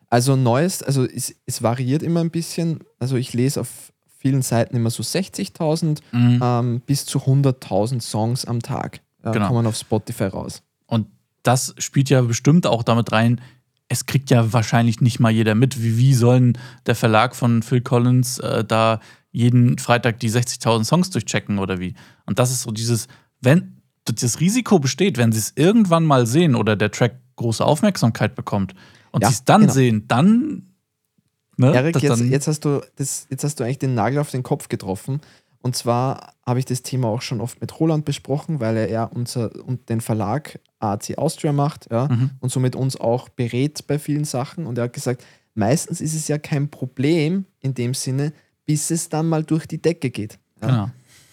[0.10, 2.80] Also neues, also es, es variiert immer ein bisschen.
[3.00, 6.40] Also ich lese auf vielen Seiten immer so 60.000 mhm.
[6.44, 9.48] ähm, bis zu 100.000 Songs am Tag äh, genau.
[9.48, 10.62] kommen auf Spotify raus.
[10.86, 11.08] Und
[11.44, 13.40] das spielt ja bestimmt auch damit rein,
[13.88, 15.82] es kriegt ja wahrscheinlich nicht mal jeder mit.
[15.82, 19.00] Wie, wie sollen der Verlag von Phil Collins äh, da
[19.32, 21.96] jeden Freitag die 60.000 Songs durchchecken oder wie?
[22.26, 23.08] Und das ist so dieses,
[23.42, 28.36] wenn das Risiko besteht, wenn sie es irgendwann mal sehen oder der Track große Aufmerksamkeit
[28.36, 28.76] bekommt
[29.12, 29.74] und ja, sie es dann genau.
[29.74, 30.69] sehen, dann
[31.60, 31.74] Ne?
[31.74, 34.70] Erik, jetzt, jetzt, hast du das, jetzt hast du eigentlich den Nagel auf den Kopf
[34.70, 35.20] getroffen.
[35.62, 39.04] Und zwar habe ich das Thema auch schon oft mit Roland besprochen, weil er ja
[39.04, 42.32] unser, und den Verlag AC Austria macht ja, mhm.
[42.40, 44.66] und somit uns auch berät bei vielen Sachen.
[44.66, 48.32] Und er hat gesagt, meistens ist es ja kein Problem in dem Sinne,
[48.66, 50.40] bis es dann mal durch die Decke geht.
[50.62, 50.68] Ja.
[50.68, 50.90] Genau.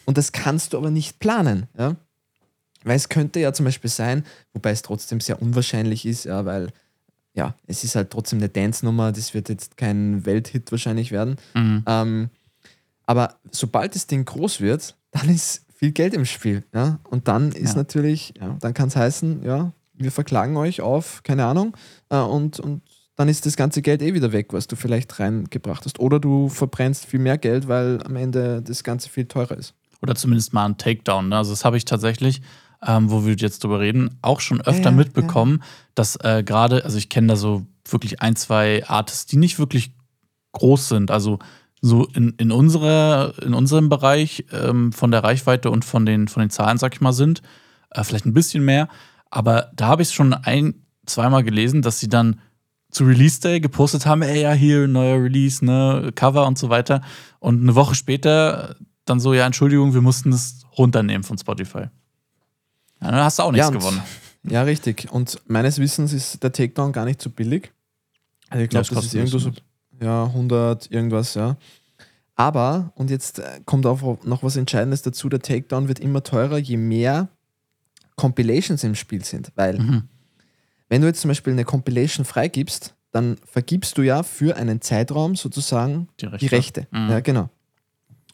[0.07, 1.67] Und das kannst du aber nicht planen.
[1.79, 1.95] Ja?
[2.83, 6.73] Weil es könnte ja zum Beispiel sein, wobei es trotzdem sehr unwahrscheinlich ist, ja, weil
[7.37, 11.37] ja, es ist halt trotzdem eine Dance-Nummer, das wird jetzt kein Welthit wahrscheinlich werden.
[11.55, 11.85] Mhm.
[11.87, 12.31] Ähm,
[13.05, 16.65] aber sobald das Ding groß wird, dann ist viel Geld im Spiel.
[16.75, 16.99] Ja?
[17.05, 17.77] Und dann ist ja.
[17.77, 21.77] natürlich, ja, dann kann es heißen, ja, wir verklagen euch auf, keine Ahnung,
[22.09, 22.83] äh, und, und
[23.17, 26.01] dann ist das ganze Geld eh wieder weg, was du vielleicht reingebracht hast.
[26.01, 29.75] Oder du verbrennst viel mehr Geld, weil am Ende das Ganze viel teurer ist.
[30.03, 31.31] Oder zumindest mal ein Takedown.
[31.31, 31.37] Ne?
[31.37, 32.43] Also das habe ich tatsächlich
[32.87, 35.67] ähm, wo wir jetzt drüber reden, auch schon öfter ja, mitbekommen, ja.
[35.95, 39.93] dass äh, gerade, also ich kenne da so wirklich ein, zwei Artists, die nicht wirklich
[40.53, 41.11] groß sind.
[41.11, 41.39] Also
[41.83, 46.41] so in, in, unsere, in unserem Bereich ähm, von der Reichweite und von den, von
[46.41, 47.43] den Zahlen, sag ich mal, sind.
[47.91, 48.89] Äh, vielleicht ein bisschen mehr.
[49.31, 52.41] Aber da habe ich es schon ein, zweimal gelesen, dass sie dann
[52.91, 57.03] zu Release Day gepostet haben, ey, ja, hier, neuer Release, ne, Cover und so weiter.
[57.41, 61.89] Und eine Woche später dann so, ja, Entschuldigung, wir mussten es runternehmen von Spotify.
[63.01, 64.03] Ja, dann hast du auch nichts ja, gewonnen.
[64.45, 65.11] Ja, richtig.
[65.11, 67.73] Und meines Wissens ist der Takedown gar nicht so billig.
[68.49, 69.51] Also ich glaube, das, das ist irgendwo so
[70.01, 71.57] ja, 100 irgendwas, ja.
[72.35, 76.59] Aber, und jetzt äh, kommt auch noch was Entscheidendes dazu, der Takedown wird immer teurer,
[76.59, 77.29] je mehr
[78.15, 79.53] Compilations im Spiel sind.
[79.57, 80.03] Weil, mhm.
[80.89, 85.35] wenn du jetzt zum Beispiel eine Compilation freigibst, dann vergibst du ja für einen Zeitraum
[85.37, 86.39] sozusagen die Rechte.
[86.39, 86.87] Die Rechte.
[86.91, 87.11] Mhm.
[87.11, 87.49] Ja, genau.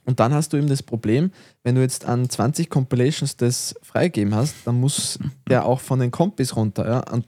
[0.04, 1.30] Und dann hast du eben das Problem,
[1.62, 6.10] wenn du jetzt an 20 Compilations das freigegeben hast, dann muss der auch von den
[6.10, 6.88] Kompis runter.
[6.88, 7.12] Ja?
[7.12, 7.26] Und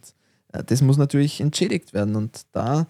[0.52, 2.16] äh, das muss natürlich entschädigt werden.
[2.16, 2.86] Und da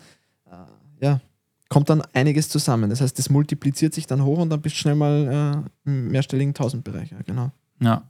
[0.46, 1.20] äh, ja,
[1.68, 2.90] kommt dann einiges zusammen.
[2.90, 6.08] Das heißt, das multipliziert sich dann hoch und dann bist du schnell mal äh, im
[6.08, 7.10] mehrstelligen Tausendbereich.
[7.10, 7.50] Ja, genau.
[7.80, 8.04] Ja.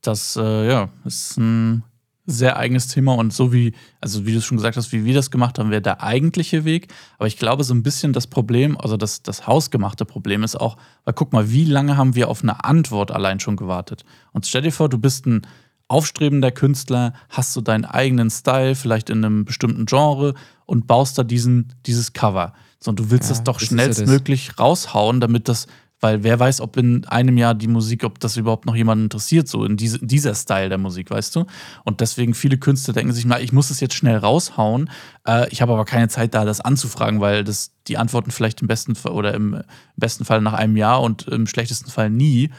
[0.00, 1.82] das äh, ja, ist ein
[2.30, 3.72] sehr eigenes Thema und so wie,
[4.02, 6.92] also wie du schon gesagt hast, wie wir das gemacht haben, wäre der eigentliche Weg.
[7.16, 10.76] Aber ich glaube, so ein bisschen das Problem, also das, das hausgemachte Problem ist auch,
[11.04, 14.04] weil guck mal, wie lange haben wir auf eine Antwort allein schon gewartet?
[14.32, 15.42] Und stell dir vor, du bist ein
[15.88, 20.34] aufstrebender Künstler, hast du deinen eigenen Style, vielleicht in einem bestimmten Genre
[20.66, 22.52] und baust da diesen, dieses Cover.
[22.78, 25.66] So, und du willst ja, das doch schnellstmöglich ja raushauen, damit das
[26.00, 29.48] weil wer weiß, ob in einem Jahr die Musik, ob das überhaupt noch jemanden interessiert,
[29.48, 31.46] so in diese, dieser Style der Musik, weißt du?
[31.84, 34.90] Und deswegen viele Künstler denken sich, na, ich muss es jetzt schnell raushauen.
[35.26, 38.68] Äh, ich habe aber keine Zeit da, das anzufragen, weil das die Antworten vielleicht im
[38.68, 39.62] besten Fall oder im
[39.96, 42.50] besten Fall nach einem Jahr und im schlechtesten Fall nie.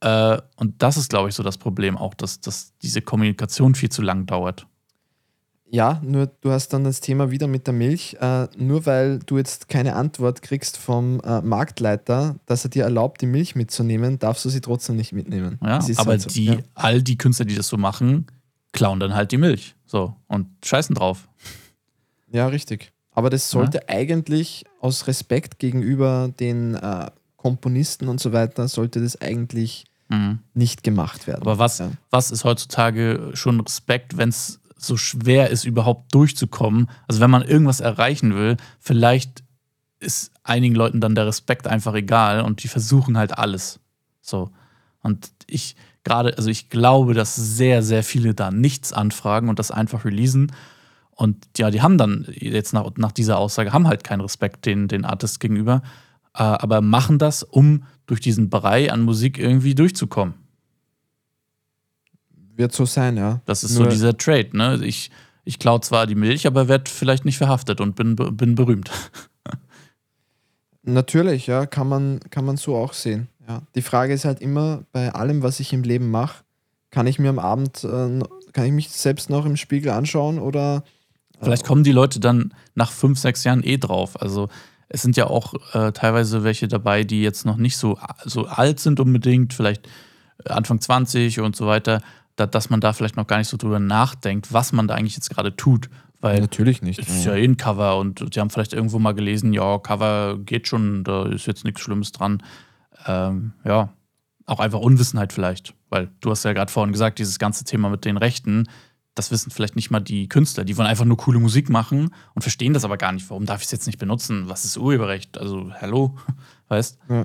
[0.00, 3.90] Äh, und das ist, glaube ich, so das Problem auch, dass, dass diese Kommunikation viel
[3.90, 4.66] zu lang dauert.
[5.74, 8.18] Ja, nur du hast dann das Thema wieder mit der Milch.
[8.20, 13.22] Äh, nur weil du jetzt keine Antwort kriegst vom äh, Marktleiter, dass er dir erlaubt,
[13.22, 15.58] die Milch mitzunehmen, darfst du sie trotzdem nicht mitnehmen.
[15.62, 16.28] Ja, aber halt so.
[16.28, 16.56] die, ja.
[16.74, 18.26] all die Künstler, die das so machen,
[18.72, 19.74] klauen dann halt die Milch.
[19.86, 21.26] So und scheißen drauf.
[22.30, 22.92] Ja, richtig.
[23.10, 23.84] Aber das sollte ja.
[23.88, 30.40] eigentlich aus Respekt gegenüber den äh, Komponisten und so weiter, sollte das eigentlich mhm.
[30.52, 31.40] nicht gemacht werden.
[31.40, 31.90] Aber was, ja.
[32.10, 36.88] was ist heutzutage schon Respekt, wenn es so schwer ist, überhaupt durchzukommen.
[37.08, 39.44] Also wenn man irgendwas erreichen will, vielleicht
[40.00, 43.80] ist einigen Leuten dann der Respekt einfach egal und die versuchen halt alles.
[44.20, 44.50] So.
[45.02, 49.70] Und ich gerade, also ich glaube, dass sehr, sehr viele da nichts anfragen und das
[49.70, 50.52] einfach releasen.
[51.10, 54.88] Und ja, die haben dann jetzt nach, nach dieser Aussage, haben halt keinen Respekt den,
[54.88, 55.82] den Artist gegenüber,
[56.34, 60.34] äh, aber machen das, um durch diesen Brei an Musik irgendwie durchzukommen.
[62.56, 63.40] Wird so sein, ja.
[63.46, 64.80] Das ist Nur so dieser Trade, ne?
[64.84, 65.10] Ich,
[65.44, 68.90] ich klaue zwar die Milch, aber werde vielleicht nicht verhaftet und bin, bin berühmt.
[70.82, 73.28] Natürlich, ja, kann man, kann man so auch sehen.
[73.48, 73.62] Ja.
[73.74, 76.42] Die Frage ist halt immer, bei allem, was ich im Leben mache,
[76.90, 78.20] kann ich mir am Abend, äh,
[78.52, 80.84] kann ich mich selbst noch im Spiegel anschauen oder.
[81.40, 84.20] Äh, Vielleicht kommen die Leute dann nach fünf, sechs Jahren eh drauf.
[84.20, 84.48] Also
[84.88, 88.78] es sind ja auch äh, teilweise welche dabei, die jetzt noch nicht so, so alt
[88.78, 89.88] sind unbedingt, vielleicht
[90.44, 92.02] Anfang 20 und so weiter
[92.42, 95.14] da, dass man da vielleicht noch gar nicht so drüber nachdenkt, was man da eigentlich
[95.14, 95.88] jetzt gerade tut.
[96.20, 97.00] Weil Natürlich nicht.
[97.00, 100.38] Es ist ja eh ein Cover und die haben vielleicht irgendwo mal gelesen, ja, Cover
[100.38, 102.42] geht schon, da ist jetzt nichts Schlimmes dran.
[103.06, 103.92] Ähm, ja,
[104.46, 105.74] auch einfach Unwissenheit vielleicht.
[105.90, 108.68] Weil du hast ja gerade vorhin gesagt, dieses ganze Thema mit den Rechten,
[109.14, 110.64] das wissen vielleicht nicht mal die Künstler.
[110.64, 113.28] Die wollen einfach nur coole Musik machen und verstehen das aber gar nicht.
[113.28, 114.48] Warum darf ich es jetzt nicht benutzen?
[114.48, 115.38] Was ist Urheberrecht?
[115.38, 116.16] Also, hallo,
[116.68, 116.98] weißt?
[117.08, 117.24] Ja.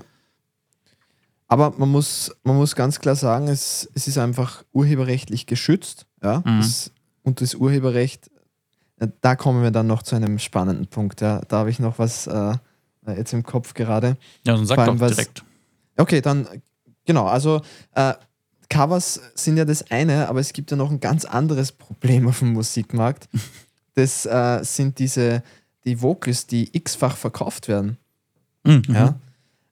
[1.47, 6.05] Aber man muss, man muss ganz klar sagen, es, es ist einfach urheberrechtlich geschützt.
[6.21, 6.39] Ja?
[6.39, 6.59] Mhm.
[6.59, 6.91] Das,
[7.23, 8.29] und das Urheberrecht,
[8.99, 11.21] äh, da kommen wir dann noch zu einem spannenden Punkt.
[11.21, 11.41] Ja?
[11.47, 12.53] Da habe ich noch was äh,
[13.15, 14.17] jetzt im Kopf gerade.
[14.45, 15.43] Ja, dann sag allem, doch direkt.
[15.97, 16.47] okay, dann
[17.05, 17.27] genau.
[17.27, 17.61] Also
[17.95, 18.13] äh,
[18.69, 22.39] Covers sind ja das eine, aber es gibt ja noch ein ganz anderes Problem auf
[22.39, 23.29] dem Musikmarkt.
[23.93, 25.41] Das äh, sind diese
[25.83, 27.97] die Vocals, die x-fach verkauft werden.
[28.63, 28.83] Mhm.
[28.89, 29.15] Ja?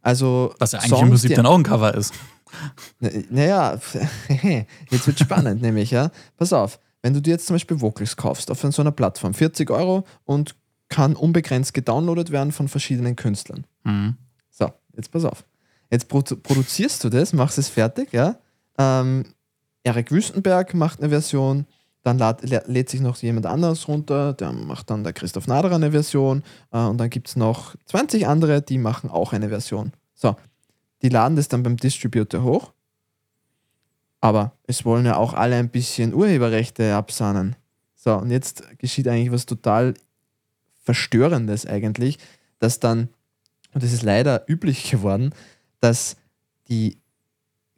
[0.06, 2.14] Also Was ja eigentlich Songs, im Prinzip dann auch ein Cover ist.
[3.00, 3.80] Naja,
[4.92, 6.12] jetzt wird spannend, nämlich, ja.
[6.38, 9.72] Pass auf, wenn du dir jetzt zum Beispiel Vocals kaufst auf so einer Plattform, 40
[9.72, 10.56] Euro und
[10.90, 13.66] kann unbegrenzt gedownloadet werden von verschiedenen Künstlern.
[13.84, 14.16] Mhm.
[14.52, 15.44] So, jetzt pass auf.
[15.90, 18.38] Jetzt produ produzierst du das, machst es fertig, ja.
[18.78, 19.26] Ähm,
[19.84, 21.66] Eric Wüstenberg macht eine Version,
[22.06, 25.90] dann lad, lädt sich noch jemand anderes runter, der macht dann der Christoph Naderer eine
[25.90, 29.92] Version äh, und dann gibt es noch 20 andere, die machen auch eine Version.
[30.14, 30.36] So,
[31.02, 32.74] die laden das dann beim Distributor hoch,
[34.22, 37.56] aber es wollen ja auch alle ein bisschen Urheberrechte absahnen.
[37.96, 39.96] So, und jetzt geschieht eigentlich was total
[40.84, 42.20] Verstörendes eigentlich,
[42.60, 43.10] dass dann,
[43.74, 45.34] und das ist leider üblich geworden,
[45.80, 46.18] dass
[46.68, 47.00] die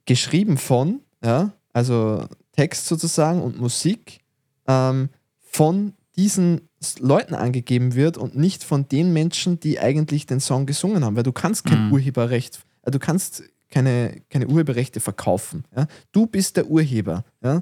[0.05, 2.25] geschrieben von, ja, also
[2.57, 4.19] Text sozusagen und Musik
[4.67, 6.61] ähm, von diesen
[6.99, 11.23] Leuten angegeben wird und nicht von den Menschen, die eigentlich den Song gesungen haben, weil
[11.23, 11.93] du kannst kein mhm.
[11.93, 15.65] Urheberrecht, äh, du kannst keine, keine Urheberrechte verkaufen.
[15.75, 15.87] Ja?
[16.11, 17.23] Du bist der Urheber.
[17.43, 17.61] Ja?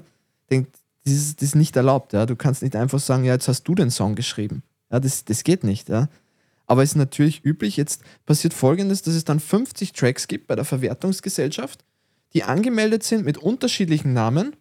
[0.50, 0.68] Denk,
[1.04, 2.14] das, ist, das ist nicht erlaubt.
[2.14, 2.24] Ja?
[2.24, 4.62] Du kannst nicht einfach sagen, ja, jetzt hast du den Song geschrieben.
[4.90, 4.98] Ja?
[4.98, 5.90] Das, das geht nicht.
[5.90, 6.08] Ja?
[6.66, 10.56] Aber es ist natürlich üblich, jetzt passiert folgendes, dass es dann 50 Tracks gibt bei
[10.56, 11.84] der Verwertungsgesellschaft,
[12.32, 14.56] die angemeldet sind mit unterschiedlichen Namen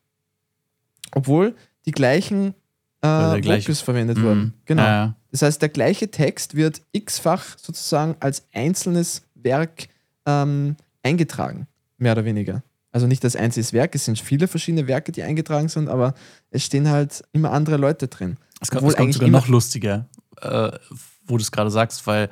[1.12, 2.54] obwohl die gleichen
[3.02, 4.24] äh, Vocals verwendet mhm.
[4.24, 4.54] wurden.
[4.66, 4.84] Genau.
[4.84, 5.16] Ja, ja.
[5.32, 9.90] Das heißt, der gleiche Text wird x-fach sozusagen als einzelnes Werk
[10.26, 12.64] ähm, eingetragen, mehr oder weniger.
[12.92, 16.14] Also nicht als einzelnes Werk, es sind viele verschiedene Werke, die eingetragen sind, aber
[16.50, 18.38] es stehen halt immer andere Leute drin.
[18.62, 20.08] Es kommt, es kommt sogar noch lustiger,
[20.42, 20.72] äh,
[21.26, 22.30] wo du es gerade sagst, weil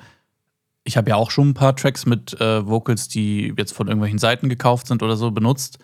[0.86, 4.20] ich habe ja auch schon ein paar Tracks mit äh, Vocals, die jetzt von irgendwelchen
[4.20, 5.80] Seiten gekauft sind oder so, benutzt.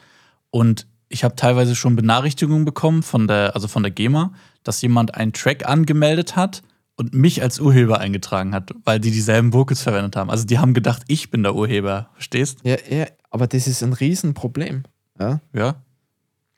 [0.50, 4.32] Und ich habe teilweise schon Benachrichtigungen bekommen von der, also von der GEMA,
[4.64, 6.62] dass jemand einen Track angemeldet hat
[6.96, 10.30] und mich als Urheber eingetragen hat, weil die dieselben Vocals verwendet haben.
[10.30, 12.60] Also die haben gedacht, ich bin der Urheber, verstehst?
[12.64, 14.84] Ja, ja, aber das ist ein Riesenproblem.
[15.20, 15.42] Ja.
[15.54, 15.84] Ja.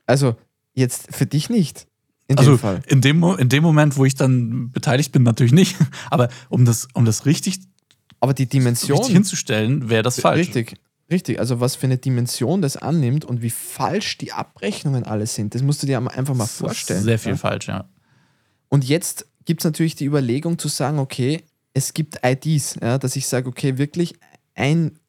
[0.06, 0.36] Also
[0.74, 1.88] jetzt für dich nicht.
[2.28, 2.82] In also dem Fall.
[2.88, 5.76] In, dem, in dem Moment, wo ich dann beteiligt bin, natürlich nicht.
[6.10, 7.60] Aber um das, um das richtig,
[8.20, 8.98] Aber die Dimension.
[8.98, 10.48] richtig hinzustellen, wäre das falsch.
[10.48, 10.76] Richtig,
[11.12, 11.40] richtig.
[11.40, 15.62] Also was für eine Dimension das annimmt und wie falsch die Abrechnungen alle sind, das
[15.62, 17.04] musst du dir einfach mal vorstellen.
[17.04, 17.38] Sehr viel ja?
[17.38, 17.86] falsch, ja.
[18.70, 21.44] Und jetzt gibt es natürlich die Überlegung zu sagen, okay,
[21.74, 24.16] es gibt IDs, ja, dass ich sage, okay, wirklich
[24.56, 25.00] ein,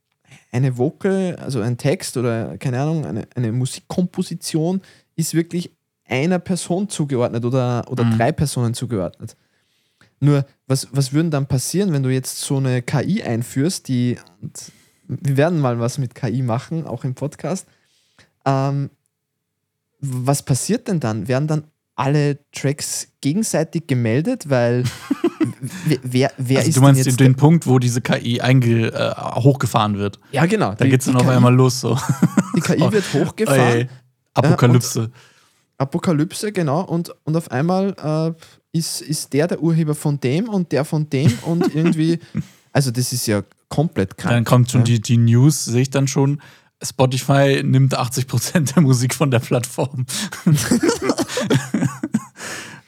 [0.50, 4.82] eine Vocal, also ein Text oder keine Ahnung, eine, eine Musikkomposition
[5.16, 5.70] ist wirklich
[6.07, 8.18] einer Person zugeordnet oder, oder Mhm.
[8.18, 9.36] drei Personen zugeordnet.
[10.20, 14.18] Nur, was, was würden dann passieren, wenn du jetzt so eine KI einführst, die,
[15.07, 17.66] wir werden mal was mit KI machen, auch im Podcast.
[18.44, 18.90] Ähm,
[20.00, 21.28] was passiert denn dann?
[21.28, 24.48] Werden dann alle Tracks gegenseitig gemeldet?
[24.48, 24.84] Weil
[26.03, 29.98] wer, wer, also ist du meinst jetzt den Punkt, wo diese KI einge, äh, hochgefahren
[29.98, 30.18] wird.
[30.32, 30.74] Ja, genau.
[30.74, 31.98] Da geht's dann auf KI, einmal los so.
[32.57, 33.61] Die KI wird hochgefahren.
[33.61, 33.88] Ey,
[34.34, 35.11] Apokalypse.
[35.78, 36.82] Apokalypse, genau.
[36.82, 41.09] Und, und auf einmal äh, ist, ist der der Urheber von dem und der von
[41.09, 42.18] dem und irgendwie.
[42.74, 43.42] Also, das ist ja
[43.72, 44.34] komplett krank.
[44.34, 44.84] dann kommt schon ja.
[44.84, 46.42] die, die News, sehe ich dann schon.
[46.82, 50.04] Spotify nimmt 80% der Musik von der Plattform.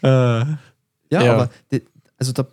[0.03, 0.59] äh, Ja,
[1.11, 1.33] Ja.
[1.33, 1.83] aber die,
[2.19, 2.47] also da,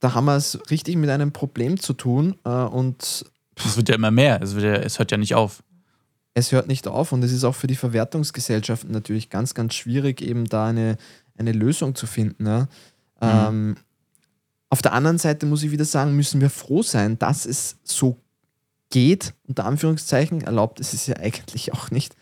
[0.00, 3.24] da haben wir es richtig mit einem Problem zu tun äh, und
[3.56, 4.42] es wird ja immer mehr.
[4.42, 5.62] Es, wird ja, es hört ja nicht auf.
[6.34, 10.22] es hört nicht auf und es ist auch für die Verwertungsgesellschaften natürlich ganz, ganz schwierig,
[10.22, 10.96] eben da eine,
[11.36, 12.46] eine Lösung zu finden.
[12.46, 12.68] Ja.
[13.20, 13.76] Ähm,
[14.70, 18.16] auf der anderen Seite muss ich wieder sagen, müssen wir froh sein, dass es so
[18.88, 22.14] geht, unter Anführungszeichen, erlaubt ist es ja eigentlich auch nicht.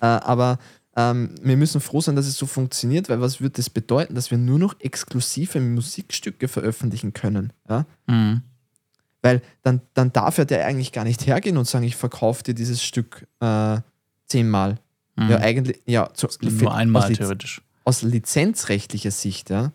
[0.00, 0.58] Äh, aber
[0.96, 4.30] ähm, wir müssen froh sein, dass es so funktioniert, weil was wird das bedeuten, dass
[4.30, 7.52] wir nur noch exklusive Musikstücke veröffentlichen können?
[7.68, 7.86] Ja?
[8.06, 8.42] Mhm.
[9.22, 12.54] Weil dann, dann darf ja der eigentlich gar nicht hergehen und sagen, ich verkaufe dir
[12.54, 13.78] dieses Stück äh,
[14.26, 14.78] zehnmal.
[15.16, 15.30] Mhm.
[15.30, 17.62] Ja, eigentlich, ja, zu, Nur einmal aus, Liz- theoretisch.
[17.84, 19.72] aus lizenzrechtlicher Sicht, ja.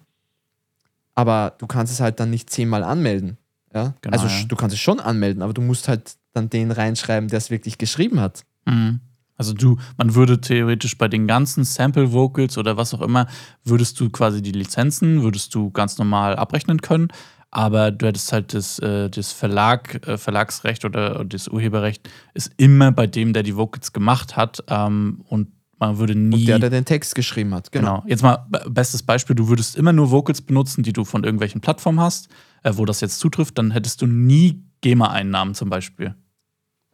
[1.16, 3.38] Aber du kannst es halt dann nicht zehnmal anmelden.
[3.74, 3.93] Ja?
[4.01, 4.43] Genau, also ja.
[4.47, 7.78] du kannst es schon anmelden, aber du musst halt dann den reinschreiben, der es wirklich
[7.78, 8.45] geschrieben hat.
[8.66, 8.99] Mhm.
[9.38, 13.28] Also du, man würde theoretisch bei den ganzen Sample Vocals oder was auch immer,
[13.63, 17.09] würdest du quasi die Lizenzen, würdest du ganz normal abrechnen können,
[17.51, 22.51] aber du hättest halt das, äh, das Verlag, äh, Verlagsrecht oder, oder das Urheberrecht ist
[22.57, 25.49] immer bei dem, der die Vocals gemacht hat ähm, und
[25.80, 26.36] man würde nie.
[26.41, 27.71] Und der, der den Text geschrieben hat.
[27.71, 27.97] Genau.
[27.97, 28.07] Genau.
[28.07, 31.61] Jetzt mal be- bestes Beispiel, du würdest immer nur Vocals benutzen, die du von irgendwelchen
[31.61, 32.30] Plattformen hast,
[32.63, 36.15] äh, wo das jetzt zutrifft, dann hättest du nie GEMA-Einnahmen zum Beispiel.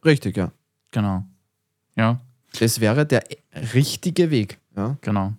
[0.03, 0.51] Richtig, ja.
[0.91, 1.23] Genau.
[1.95, 2.19] Ja,
[2.59, 3.23] Das wäre der
[3.73, 4.59] richtige Weg.
[4.75, 4.97] Ja.
[5.01, 5.33] genau.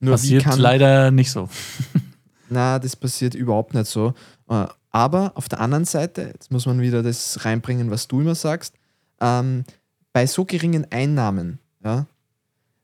[0.00, 1.48] Nur Passiert kann, leider nicht so.
[2.48, 4.14] Na, das passiert überhaupt nicht so.
[4.48, 8.34] Äh, Aber auf der anderen Seite, jetzt muss man wieder das reinbringen, was du immer
[8.34, 8.74] sagst,
[9.20, 9.64] ähm,
[10.12, 12.06] bei so geringen Einnahmen ja,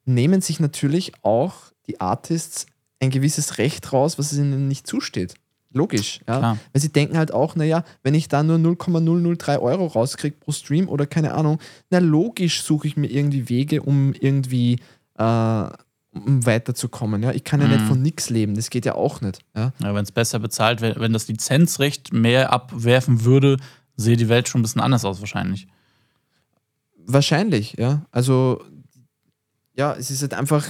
[0.06, 1.54] nehmen sich natürlich auch
[1.86, 2.66] die Artists
[3.00, 5.34] ein gewisses Recht raus, was ihnen nicht zusteht.
[5.72, 6.20] Logisch.
[6.26, 6.38] Ja?
[6.38, 6.58] Klar.
[6.72, 10.88] Weil sie denken halt auch, naja, wenn ich da nur 0,003 Euro rauskriege pro Stream
[10.88, 11.58] oder keine Ahnung,
[11.90, 14.78] na logisch suche ich mir irgendwie Wege, um irgendwie
[15.18, 15.68] äh,
[16.12, 17.22] um weiterzukommen.
[17.22, 17.32] Ja?
[17.32, 17.72] Ich kann ja Mhm.
[17.74, 19.40] nicht von nichts leben, das geht ja auch nicht.
[19.54, 19.72] Ja?
[19.82, 23.58] Ja, wenn es besser bezahlt wäre, wenn das Lizenzrecht mehr abwerfen würde,
[23.96, 25.66] sehe die Welt schon ein bisschen anders aus wahrscheinlich.
[27.08, 28.02] Wahrscheinlich, ja.
[28.10, 28.62] Also,
[29.76, 30.66] ja, es ist halt einfach,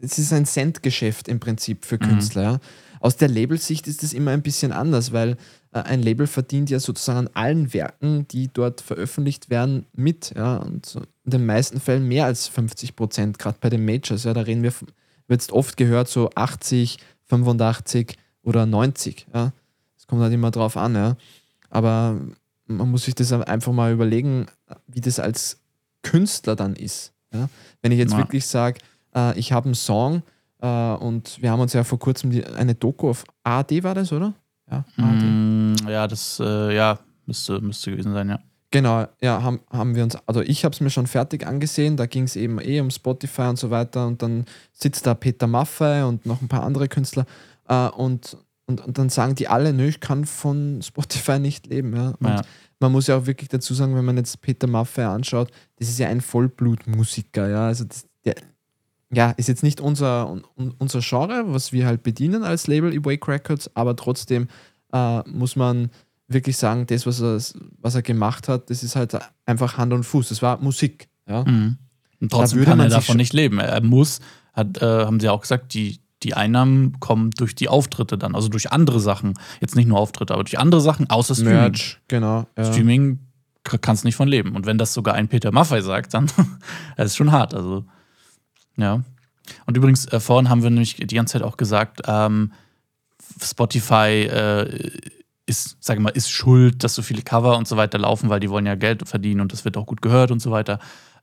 [0.00, 2.42] es ist ein Centgeschäft im Prinzip für Künstler.
[2.42, 2.58] Ja.
[3.00, 5.36] Aus der Labelsicht ist es immer ein bisschen anders, weil
[5.72, 10.32] äh, ein Label verdient ja sozusagen an allen Werken, die dort veröffentlicht werden, mit.
[10.36, 10.56] Ja.
[10.56, 14.24] Und in den meisten Fällen mehr als 50 Prozent, gerade bei den Majors.
[14.24, 19.26] Ja, da reden wir, wird jetzt oft gehört, so 80, 85 oder 90.
[19.32, 19.52] Ja.
[19.96, 20.94] Das kommt halt immer drauf an.
[20.94, 21.16] Ja.
[21.68, 22.18] Aber
[22.66, 24.46] man muss sich das einfach mal überlegen,
[24.86, 25.60] wie das als
[26.02, 27.12] Künstler dann ist.
[27.32, 27.48] Ja?
[27.82, 28.18] Wenn ich jetzt Ja.
[28.18, 28.80] wirklich sage,
[29.14, 30.22] äh, ich habe einen Song
[30.60, 34.12] äh, und wir haben uns ja vor kurzem die, eine Doku auf ARD war das,
[34.12, 34.34] oder?
[34.70, 34.84] Ja.
[34.96, 38.38] Mm, ja, das äh, ja, müsste, müsste gewesen sein, ja.
[38.72, 42.06] Genau, ja, haben, haben wir uns, also ich habe es mir schon fertig angesehen, da
[42.06, 46.04] ging es eben eh um Spotify und so weiter und dann sitzt da Peter Maffei
[46.04, 47.26] und noch ein paar andere Künstler
[47.68, 48.36] äh, und,
[48.70, 51.94] und, und dann sagen die alle, nö, ich kann von Spotify nicht leben.
[51.94, 52.14] Ja?
[52.20, 52.42] Und ja.
[52.78, 55.98] man muss ja auch wirklich dazu sagen, wenn man jetzt Peter Maffei anschaut, das ist
[55.98, 58.36] ja ein Vollblutmusiker, ja, also das, der,
[59.12, 60.44] ja, ist jetzt nicht unser, un,
[60.78, 64.46] unser Genre, was wir halt bedienen als Label Awake Records, aber trotzdem
[64.92, 65.90] äh, muss man
[66.28, 67.40] wirklich sagen, das, was er,
[67.80, 71.44] was er gemacht hat, das ist halt einfach Hand und Fuß, das war Musik, ja.
[71.44, 71.76] Mhm.
[72.20, 73.58] Und trotzdem kann er davon nicht leben.
[73.58, 74.20] Er muss,
[74.52, 78.48] hat, äh, haben sie auch gesagt, die, die Einnahmen kommen durch die Auftritte dann, also
[78.48, 79.34] durch andere Sachen.
[79.60, 81.54] Jetzt nicht nur Auftritte, aber durch andere Sachen, außer Streaming.
[81.54, 82.46] Merch, genau.
[82.56, 82.64] Ja.
[82.64, 83.20] Streaming
[83.62, 84.54] kannst nicht von leben.
[84.56, 86.26] Und wenn das sogar ein Peter Maffei sagt, dann
[86.96, 87.54] das ist schon hart.
[87.54, 87.84] Also,
[88.76, 89.02] ja.
[89.66, 92.52] Und übrigens, äh, vorhin haben wir nämlich die ganze Zeit auch gesagt, ähm,
[93.42, 94.90] Spotify äh,
[95.46, 98.50] ist, sage mal, ist schuld, dass so viele Cover und so weiter laufen, weil die
[98.50, 100.78] wollen ja Geld verdienen und das wird auch gut gehört und so weiter.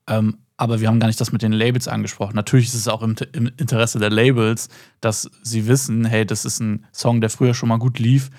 [0.08, 2.36] Ähm, aber wir haben gar nicht das mit den Labels angesprochen.
[2.36, 4.70] Natürlich ist es auch im, im, Interesse der Labels,
[5.02, 8.32] dass sie wissen, hey, das ist ein Song, der früher schon mal gut lief.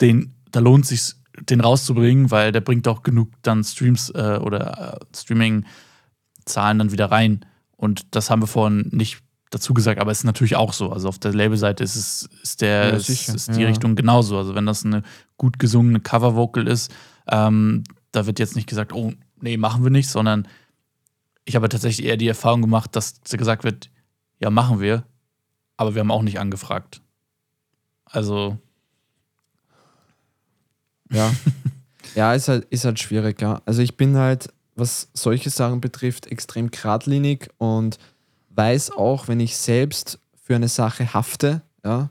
[0.00, 4.98] Den, da lohnt sich den rauszubringen, weil der bringt auch genug dann Streams äh, oder
[5.00, 7.44] äh, Streaming-Zahlen dann wieder rein.
[7.76, 9.18] Und das haben wir vorhin nicht
[9.50, 10.90] dazu gesagt, aber es ist natürlich auch so.
[10.90, 13.68] Also auf der Labelseite ist es ist der ja, ist, ist, die ja.
[13.68, 14.36] Richtung genauso.
[14.38, 15.02] Also wenn das eine
[15.36, 16.92] gut gesungene Cover-Vocal ist,
[17.28, 20.48] ähm, da wird jetzt nicht gesagt, oh nee, machen wir nicht, sondern
[21.46, 23.88] ich habe tatsächlich eher die Erfahrung gemacht, dass gesagt wird,
[24.38, 25.04] ja, machen wir,
[25.76, 27.00] aber wir haben auch nicht angefragt.
[28.04, 28.58] Also.
[31.10, 31.32] Ja.
[32.14, 33.62] ja, ist halt, ist halt schwierig, ja.
[33.64, 37.98] Also ich bin halt, was solche Sachen betrifft, extrem geradlinig und
[38.50, 42.10] weiß auch, wenn ich selbst für eine Sache hafte, ja,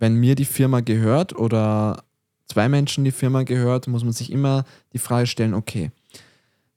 [0.00, 2.04] wenn mir die Firma gehört oder
[2.46, 5.92] zwei Menschen die Firma gehört, muss man sich immer die Frage stellen, okay,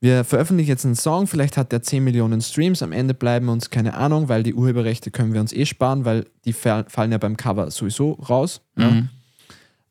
[0.02, 3.70] wir veröffentlichen jetzt einen Song, vielleicht hat der 10 Millionen Streams, am Ende bleiben uns
[3.70, 7.38] keine Ahnung, weil die Urheberrechte können wir uns eh sparen, weil die fallen ja beim
[7.38, 8.62] Cover sowieso raus.
[8.76, 9.10] Mhm.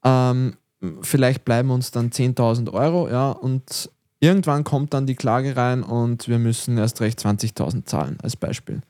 [0.05, 0.33] Ja.
[0.33, 0.57] Ähm,
[1.03, 3.89] vielleicht bleiben uns dann 10.000 Euro, ja, und
[4.19, 8.83] irgendwann kommt dann die Klage rein und wir müssen erst recht 20.000 zahlen, als Beispiel.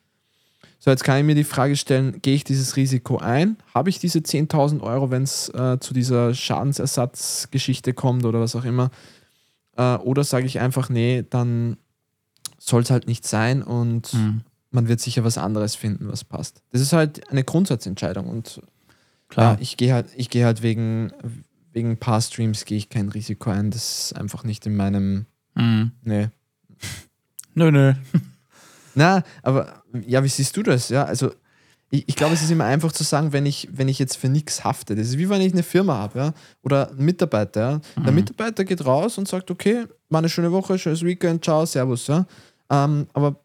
[0.79, 3.59] So, jetzt kann ich mir die Frage stellen, gehe ich dieses Risiko ein?
[3.75, 8.65] Habe ich diese 10.000 Euro, wenn es äh, zu dieser Schadensersatzgeschichte kommt oder was auch
[8.65, 8.91] immer?
[9.77, 11.77] Äh, oder sage ich einfach, nee, dann
[12.59, 14.43] soll es halt nicht sein und mhm.
[14.71, 16.63] man wird sicher was anderes finden, was passt.
[16.71, 18.61] Das ist halt eine Grundsatzentscheidung und
[19.29, 21.13] klar, ja, ich gehe halt, ich gehe halt wegen,
[21.73, 23.71] wegen ein paar Streams gehe ich kein Risiko ein.
[23.71, 25.27] Das ist einfach nicht in meinem.
[25.55, 25.93] Mhm.
[26.03, 26.29] Nee.
[27.55, 27.95] Nö, nö.
[28.95, 30.89] Na, aber ja, wie siehst du das?
[30.89, 31.33] Ja, also
[31.91, 34.29] ich, ich glaube, es ist immer einfach zu sagen, wenn ich, wenn ich jetzt für
[34.29, 34.95] nichts hafte.
[34.95, 36.33] Das ist wie wenn ich eine Firma habe, ja,
[36.63, 37.61] oder einen Mitarbeiter.
[37.61, 37.81] Ja.
[37.97, 38.05] Mhm.
[38.05, 42.07] Der Mitarbeiter geht raus und sagt, okay, war eine schöne Woche, schönes Weekend, ciao, servus,
[42.07, 42.27] ja.
[42.71, 43.37] Ähm, aber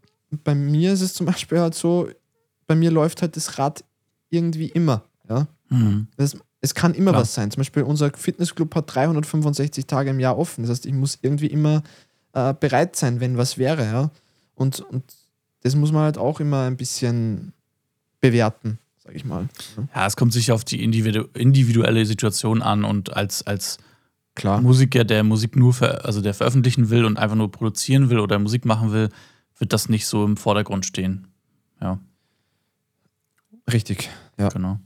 [0.43, 2.07] bei mir ist es zum Beispiel halt so,
[2.67, 3.83] bei mir läuft halt das Rad
[4.29, 5.47] irgendwie immer, ja.
[5.69, 6.07] Mhm.
[6.15, 7.21] Das, es kann immer Klar.
[7.21, 7.51] was sein.
[7.51, 10.63] Zum Beispiel unser Fitnessclub hat 365 Tage im Jahr offen.
[10.63, 11.83] Das heißt, ich muss irgendwie immer
[12.33, 14.11] äh, bereit sein, wenn was wäre, ja.
[14.55, 15.03] Und, und
[15.61, 17.53] das muss man halt auch immer ein bisschen
[18.30, 19.47] bewerten, sag ich mal.
[19.93, 23.78] Ja, es kommt sicher auf die individu individuelle Situation an und als, als
[24.36, 24.61] Klar.
[24.61, 28.38] Musiker, der Musik nur, ver also der veröffentlichen will und einfach nur produzieren will oder
[28.38, 29.09] Musik machen will,
[29.57, 31.28] wird das nicht so im Vordergrund stehen.
[31.82, 31.99] Ja.
[33.71, 34.49] Richtig, ja.
[34.49, 34.80] Genau.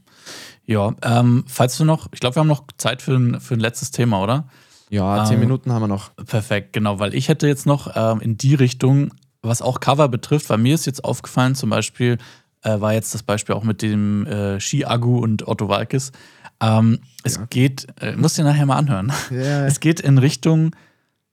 [0.64, 3.60] Ja, ähm, falls du noch, ich glaube, wir haben noch Zeit für ein, für ein
[3.60, 4.48] letztes Thema, oder?
[4.88, 6.14] Ja, zehn ähm, Minuten haben wir noch.
[6.26, 9.12] Perfekt, genau, weil ich hätte jetzt noch ähm, in die Richtung,
[9.42, 12.18] was auch Cover betrifft, weil mir ist jetzt aufgefallen, zum Beispiel
[12.62, 16.12] äh, war jetzt das Beispiel auch mit dem äh, Ski-Agu und Otto Walkes.
[16.60, 17.46] Ähm, es ja.
[17.48, 19.12] geht, äh, musst dir nachher mal anhören.
[19.30, 19.66] Yeah.
[19.66, 20.74] Es geht in Richtung.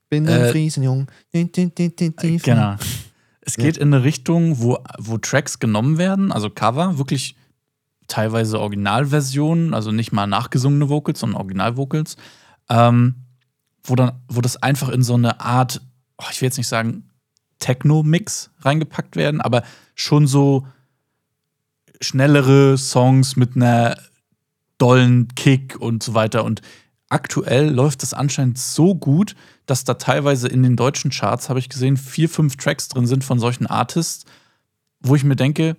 [0.09, 1.07] Bin ein äh, Friesenjung.
[2.55, 2.75] Genau.
[3.41, 3.81] Es geht ja.
[3.81, 7.35] in eine Richtung, wo, wo Tracks genommen werden, also Cover, wirklich
[8.07, 12.15] teilweise Originalversionen, also nicht mal nachgesungene Vocals, sondern Originalvocals,
[12.69, 13.15] ähm,
[13.83, 15.81] wo, dann, wo das einfach in so eine Art,
[16.17, 17.09] oh, ich will jetzt nicht sagen
[17.59, 19.63] Techno-Mix reingepackt werden, aber
[19.95, 20.67] schon so
[22.01, 23.97] schnellere Songs mit einer
[24.77, 26.43] dollen Kick und so weiter.
[26.43, 26.61] Und
[27.09, 29.35] aktuell läuft das anscheinend so gut,
[29.65, 33.23] dass da teilweise in den deutschen Charts, habe ich gesehen, vier, fünf Tracks drin sind
[33.23, 34.25] von solchen Artists,
[34.99, 35.77] wo ich mir denke,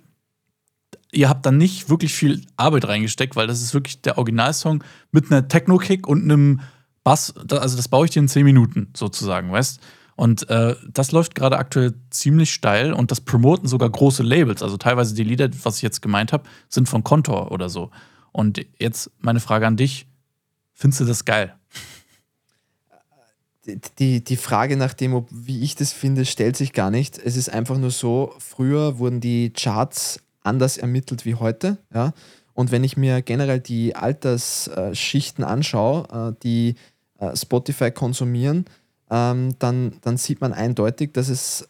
[1.11, 5.31] ihr habt da nicht wirklich viel Arbeit reingesteckt, weil das ist wirklich der Originalsong mit
[5.31, 6.61] einer Techno-Kick und einem
[7.03, 7.33] Bass.
[7.49, 9.79] Also das baue ich dir in zehn Minuten sozusagen, weißt
[10.19, 14.61] und äh, das läuft gerade aktuell ziemlich steil und das promoten sogar große Labels.
[14.61, 17.89] Also teilweise die Lieder, was ich jetzt gemeint habe, sind von Kontor oder so.
[18.33, 20.07] Und jetzt meine Frage an dich:
[20.73, 21.55] Findest du das geil?
[23.97, 27.17] Die, die Frage nach dem, ob, wie ich das finde, stellt sich gar nicht.
[27.17, 31.77] Es ist einfach nur so, früher wurden die Charts anders ermittelt wie heute.
[31.93, 32.11] Ja?
[32.53, 36.75] Und wenn ich mir generell die Altersschichten anschaue, äh, die
[37.19, 38.65] äh, Spotify konsumieren,
[39.09, 41.67] ähm, dann, dann sieht man eindeutig, dass es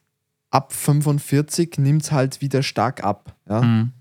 [0.51, 3.35] ab 45 nimmt es halt wieder stark ab.
[3.47, 3.61] Ja?
[3.61, 3.91] Mhm.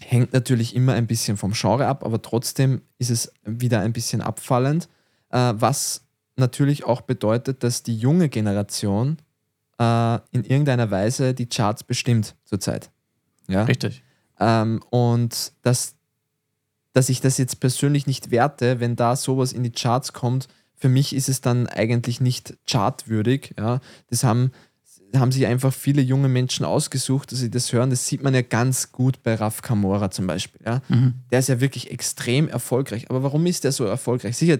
[0.00, 4.20] Hängt natürlich immer ein bisschen vom Genre ab, aber trotzdem ist es wieder ein bisschen
[4.20, 4.88] abfallend,
[5.30, 6.02] äh, was
[6.36, 9.18] natürlich auch bedeutet, dass die junge Generation
[9.78, 12.90] äh, in irgendeiner Weise die Charts bestimmt zurzeit.
[13.48, 13.64] Ja?
[13.64, 14.02] Richtig.
[14.38, 15.94] Ähm, und dass,
[16.92, 20.48] dass ich das jetzt persönlich nicht werte, wenn da sowas in die Charts kommt,
[20.78, 23.54] für mich ist es dann eigentlich nicht chartwürdig.
[23.58, 23.80] Ja?
[24.10, 24.52] Das haben,
[25.14, 27.90] haben sich einfach viele junge Menschen ausgesucht, dass sie das hören.
[27.90, 30.60] Das sieht man ja ganz gut bei Raf Kamora zum Beispiel.
[30.64, 30.82] Ja?
[30.88, 31.14] Mhm.
[31.30, 33.08] Der ist ja wirklich extrem erfolgreich.
[33.10, 34.36] Aber warum ist der so erfolgreich?
[34.36, 34.58] Sicher,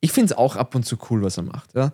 [0.00, 1.74] ich finde es auch ab und zu cool, was er macht.
[1.74, 1.92] Ja?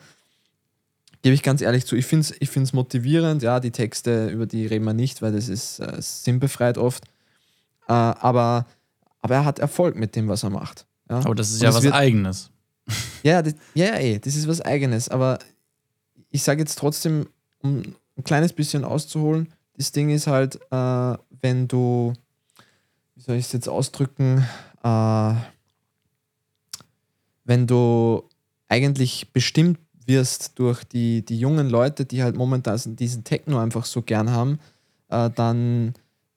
[1.23, 1.97] Gebe ich ganz ehrlich zu.
[1.97, 3.43] Ich finde es ich find's motivierend.
[3.43, 7.05] Ja, die Texte, über die reden wir nicht, weil das ist äh, sinnbefreit oft.
[7.89, 8.67] Äh, aber,
[9.23, 10.87] aber er hat Erfolg mit dem, was er macht.
[11.09, 11.17] Ja?
[11.21, 12.51] Aber das ist Und ja was wird- Eigenes.
[13.23, 13.43] Ja,
[13.75, 15.09] ja, eh, das ist was Eigenes.
[15.09, 15.39] Aber
[16.31, 17.27] ich sage jetzt trotzdem,
[17.61, 17.83] um
[18.17, 22.13] ein kleines bisschen auszuholen, das Ding ist halt, äh, wenn du,
[23.15, 24.47] wie soll ich es jetzt ausdrücken,
[24.83, 25.35] äh,
[27.45, 28.29] wenn du
[28.69, 34.03] eigentlich bestimmt wirst durch die, die jungen Leute, die halt momentan diesen Techno einfach so
[34.03, 34.59] gern haben,
[35.09, 35.95] äh, dann,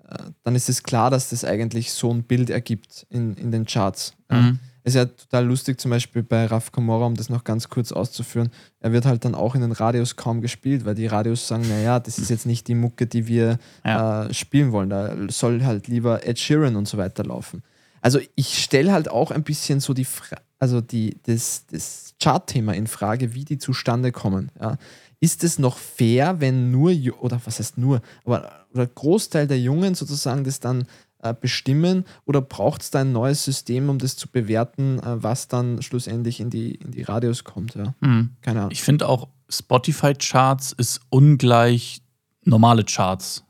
[0.07, 3.65] äh, dann ist es klar, dass das eigentlich so ein Bild ergibt in, in den
[3.65, 4.13] Charts.
[4.29, 4.59] Mhm.
[4.87, 7.91] Es ist ja total lustig, zum Beispiel bei Raf Kamora, um das noch ganz kurz
[7.91, 8.51] auszuführen.
[8.79, 11.99] Er wird halt dann auch in den Radios kaum gespielt, weil die Radios sagen, naja,
[11.99, 14.27] das ist jetzt nicht die Mucke, die wir Ja.
[14.27, 14.89] äh, spielen wollen.
[14.89, 17.63] Da soll halt lieber Ed Sheeran und so weiter laufen.
[17.99, 22.73] Also ich stelle halt auch ein bisschen so die, Fra also die, das, das Chart-Thema
[22.73, 24.51] in Frage, wie die zustande kommen.
[24.57, 24.77] Ja.
[25.19, 29.95] Ist es noch fair, wenn nur, oder was heißt nur, aber oder Großteil der Jungen
[29.95, 30.85] sozusagen das dann
[31.23, 35.47] äh, bestimmen oder braucht es da ein neues System, um das zu bewerten, äh, was
[35.47, 37.75] dann schlussendlich in die, in die Radios kommt?
[37.75, 37.93] Ja?
[38.01, 38.31] Mhm.
[38.41, 38.71] Keine Ahnung.
[38.71, 42.01] Ich finde auch, Spotify-Charts ist ungleich
[42.43, 43.43] normale Charts.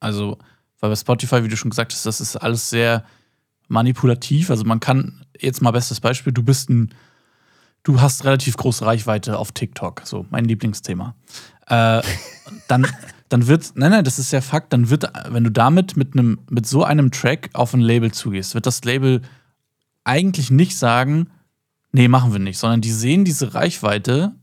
[0.00, 0.38] Also,
[0.80, 3.04] weil bei Spotify, wie du schon gesagt hast, das ist alles sehr
[3.68, 4.50] manipulativ.
[4.50, 6.94] Also man kann, jetzt mal bestes Beispiel, du bist ein,
[7.82, 11.14] du hast relativ große Reichweite auf TikTok, so mein Lieblingsthema.
[11.66, 12.02] Äh,
[12.68, 12.86] dann,
[13.34, 16.38] dann wird, nein, nein, das ist ja Fakt, dann wird, wenn du damit mit einem,
[16.48, 19.22] mit so einem Track auf ein Label zugehst, wird das Label
[20.04, 21.28] eigentlich nicht sagen,
[21.90, 24.36] nee, machen wir nicht, sondern die sehen diese Reichweite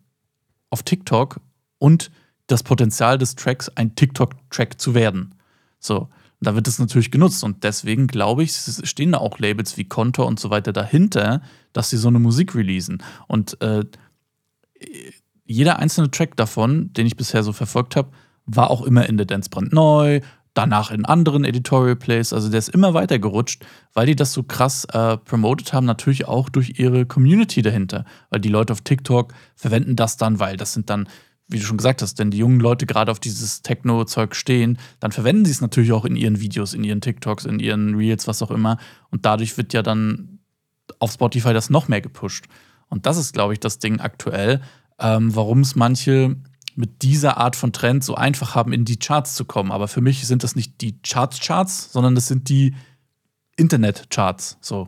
[0.69, 1.39] auf TikTok
[1.77, 2.11] und
[2.47, 5.35] das Potenzial des Tracks, ein TikTok-Track zu werden.
[5.79, 6.09] So,
[6.41, 10.27] da wird es natürlich genutzt und deswegen glaube ich, stehen da auch Labels wie Kontor
[10.27, 13.01] und so weiter dahinter, dass sie so eine Musik releasen.
[13.29, 13.85] Und äh,
[15.45, 18.11] jeder einzelne Track davon, den ich bisher so verfolgt habe,
[18.45, 20.21] war auch immer in der Dance brandneu,
[20.53, 22.33] danach in anderen Editorial Plays.
[22.33, 26.27] Also der ist immer weiter gerutscht, weil die das so krass äh, promoted haben, natürlich
[26.27, 28.05] auch durch ihre Community dahinter.
[28.29, 31.07] Weil die Leute auf TikTok verwenden das dann, weil das sind dann,
[31.47, 35.11] wie du schon gesagt hast, wenn die jungen Leute gerade auf dieses Techno-Zeug stehen, dann
[35.11, 38.41] verwenden sie es natürlich auch in ihren Videos, in ihren TikToks, in ihren Reels, was
[38.41, 38.77] auch immer.
[39.09, 40.39] Und dadurch wird ja dann
[40.99, 42.45] auf Spotify das noch mehr gepusht.
[42.89, 44.61] Und das ist, glaube ich, das Ding aktuell,
[44.99, 46.35] ähm, warum es manche
[46.77, 49.71] mit dieser Art von Trend so einfach haben, in die Charts zu kommen.
[49.71, 52.75] Aber für mich sind das nicht die Charts-Charts, sondern das sind die
[53.57, 54.57] Internet-Charts.
[54.61, 54.87] So.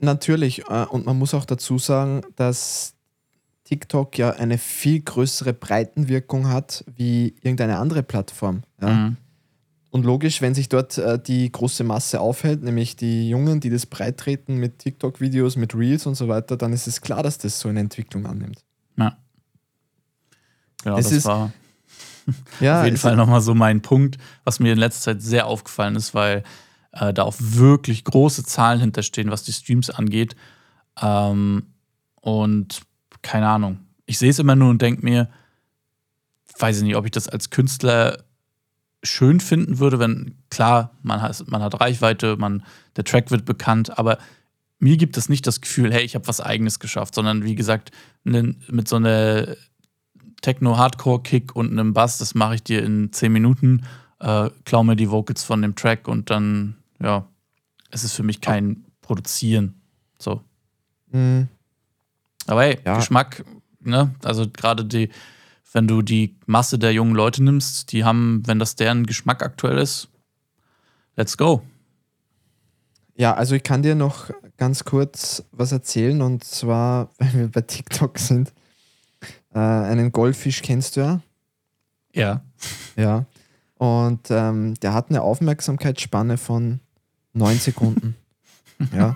[0.00, 2.94] Natürlich, äh, und man muss auch dazu sagen, dass
[3.64, 8.62] TikTok ja eine viel größere Breitenwirkung hat wie irgendeine andere Plattform.
[8.80, 8.92] Ja?
[8.92, 9.16] Mhm.
[9.90, 13.86] Und logisch, wenn sich dort äh, die große Masse aufhält, nämlich die Jungen, die das
[13.86, 17.68] breittreten mit TikTok-Videos, mit Reels und so weiter, dann ist es klar, dass das so
[17.68, 18.62] eine Entwicklung annimmt.
[18.96, 19.16] Ja.
[20.86, 21.52] Genau, Es das ist- war
[22.60, 25.96] Ja, auf jeden Fall nochmal so mein Punkt, was mir in letzter Zeit sehr aufgefallen
[25.96, 26.44] ist, weil
[26.92, 30.36] äh, da auch wirklich große Zahlen hinterstehen, was die Streams angeht.
[31.02, 31.66] Ähm,
[32.20, 32.82] und
[33.22, 33.80] keine Ahnung.
[34.06, 35.28] Ich sehe es immer nur und denke mir,
[36.58, 38.24] weiß ich nicht, ob ich das als Künstler
[39.02, 42.62] schön finden würde, wenn, klar, man hat, man hat Reichweite, man,
[42.96, 44.18] der Track wird bekannt, aber
[44.78, 47.90] mir gibt es nicht das Gefühl, hey, ich habe was Eigenes geschafft, sondern wie gesagt,
[48.24, 49.56] mit so einer
[50.42, 53.84] Techno-Hardcore-Kick und einem Bass, das mache ich dir in 10 Minuten,
[54.20, 57.26] äh, klau mir die Vocals von dem Track und dann, ja,
[57.90, 59.80] es ist für mich kein Produzieren.
[60.18, 60.42] So.
[61.10, 61.48] Mhm.
[62.46, 62.96] Aber hey, Ja.
[62.96, 63.44] Geschmack,
[63.80, 64.14] ne?
[64.22, 65.10] Also gerade die,
[65.72, 69.78] wenn du die Masse der jungen Leute nimmst, die haben, wenn das deren Geschmack aktuell
[69.78, 70.08] ist,
[71.16, 71.62] let's go.
[73.16, 77.62] Ja, also ich kann dir noch ganz kurz was erzählen und zwar, weil wir bei
[77.62, 78.52] TikTok sind.
[79.56, 81.20] Äh, einen Goldfisch kennst du ja.
[82.12, 82.42] Ja.
[82.94, 83.24] Ja.
[83.78, 86.80] Und ähm, der hat eine Aufmerksamkeitsspanne von
[87.32, 88.16] neun Sekunden.
[88.94, 89.14] ja.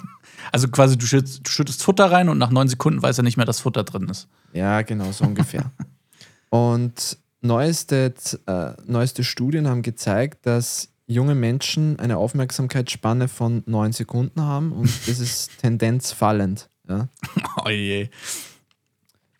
[0.51, 3.37] Also quasi, du schüttest, du schüttest Futter rein und nach neun Sekunden weiß er nicht
[3.37, 4.29] mehr, dass Futter drin ist.
[4.55, 5.71] Ja, genau, so ungefähr.
[6.51, 8.13] Und neueste,
[8.47, 14.91] äh, neueste Studien haben gezeigt, dass junge Menschen eine Aufmerksamkeitsspanne von neun Sekunden haben und
[15.07, 16.69] das ist Tendenz fallend.
[16.89, 17.09] Ja.
[17.65, 18.09] Oh je.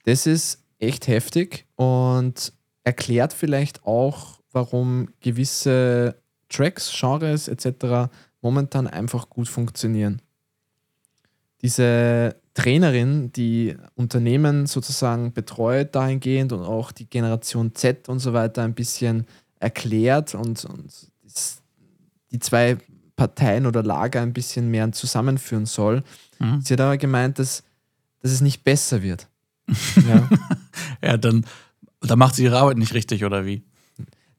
[0.05, 2.53] Das ist echt heftig und
[2.85, 6.17] erklärt vielleicht auch, warum gewisse
[6.49, 8.11] Tracks, Genres etc.
[8.41, 10.21] momentan einfach gut funktionieren.
[11.63, 18.63] Diese Trainerin, die Unternehmen sozusagen betreut dahingehend und auch die Generation Z und so weiter
[18.63, 19.27] ein bisschen
[19.61, 20.93] erklärt und, und
[22.33, 22.79] die zwei
[23.15, 26.03] Parteien oder Lager ein bisschen mehr zusammenführen soll.
[26.39, 26.63] Mhm.
[26.63, 27.63] Sie hat aber gemeint, dass,
[28.23, 29.29] dass es nicht besser wird.
[30.09, 30.29] ja.
[31.03, 31.45] Ja, dann,
[32.01, 33.63] dann macht sie ihre Arbeit nicht richtig, oder wie?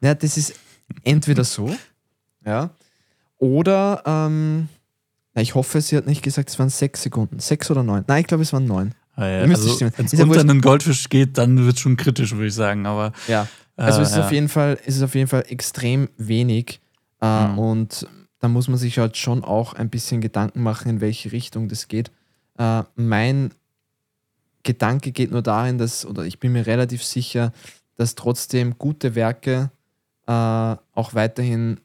[0.02, 0.54] Ja, das ist
[1.04, 1.76] entweder so,
[2.46, 2.72] ja,
[3.38, 4.68] oder ähm,
[5.34, 7.40] ich hoffe, sie hat nicht gesagt, es waren sechs Sekunden.
[7.40, 8.04] Sechs oder neun?
[8.08, 8.94] Nein, ich glaube, es waren neun.
[9.16, 12.48] Ah, ja, also, Wenn es unter einen Goldfisch geht, dann wird es schon kritisch, würde
[12.48, 12.86] ich sagen.
[12.86, 14.26] Aber, ja, also äh, es, ist ja.
[14.26, 16.82] auf jeden Fall, es ist auf jeden Fall extrem wenig.
[17.22, 17.60] Äh, mhm.
[17.60, 18.08] Und
[18.40, 21.88] da muss man sich halt schon auch ein bisschen Gedanken machen, in welche Richtung das
[21.88, 22.12] geht.
[22.58, 23.52] Äh, mein
[24.64, 27.52] Gedanke geht nur dahin, dass, oder ich bin mir relativ sicher,
[27.96, 29.72] dass trotzdem gute Werke
[30.28, 31.80] äh, auch weiterhin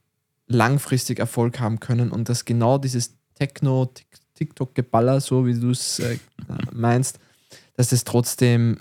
[0.46, 3.92] langfristig Erfolg haben können und dass genau dieses Techno,
[4.34, 6.18] TikTok-Geballer, so wie du es äh,
[6.72, 7.18] meinst,
[7.74, 8.78] dass es trotzdem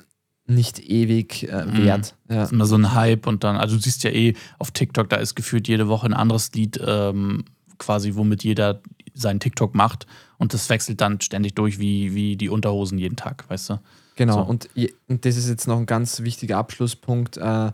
[0.47, 2.15] nicht ewig äh, wert.
[2.27, 2.33] Mhm.
[2.33, 2.41] Ja.
[2.41, 5.09] Das ist immer so ein Hype und dann, also du siehst ja eh auf TikTok,
[5.09, 7.45] da ist gefühlt jede Woche ein anderes Lied ähm,
[7.77, 8.81] quasi, womit jeder
[9.13, 10.05] seinen TikTok macht.
[10.37, 13.79] Und das wechselt dann ständig durch wie, wie die Unterhosen jeden Tag, weißt du?
[14.15, 14.41] Genau, so.
[14.41, 14.69] und,
[15.07, 17.37] und das ist jetzt noch ein ganz wichtiger Abschlusspunkt.
[17.37, 17.71] Äh,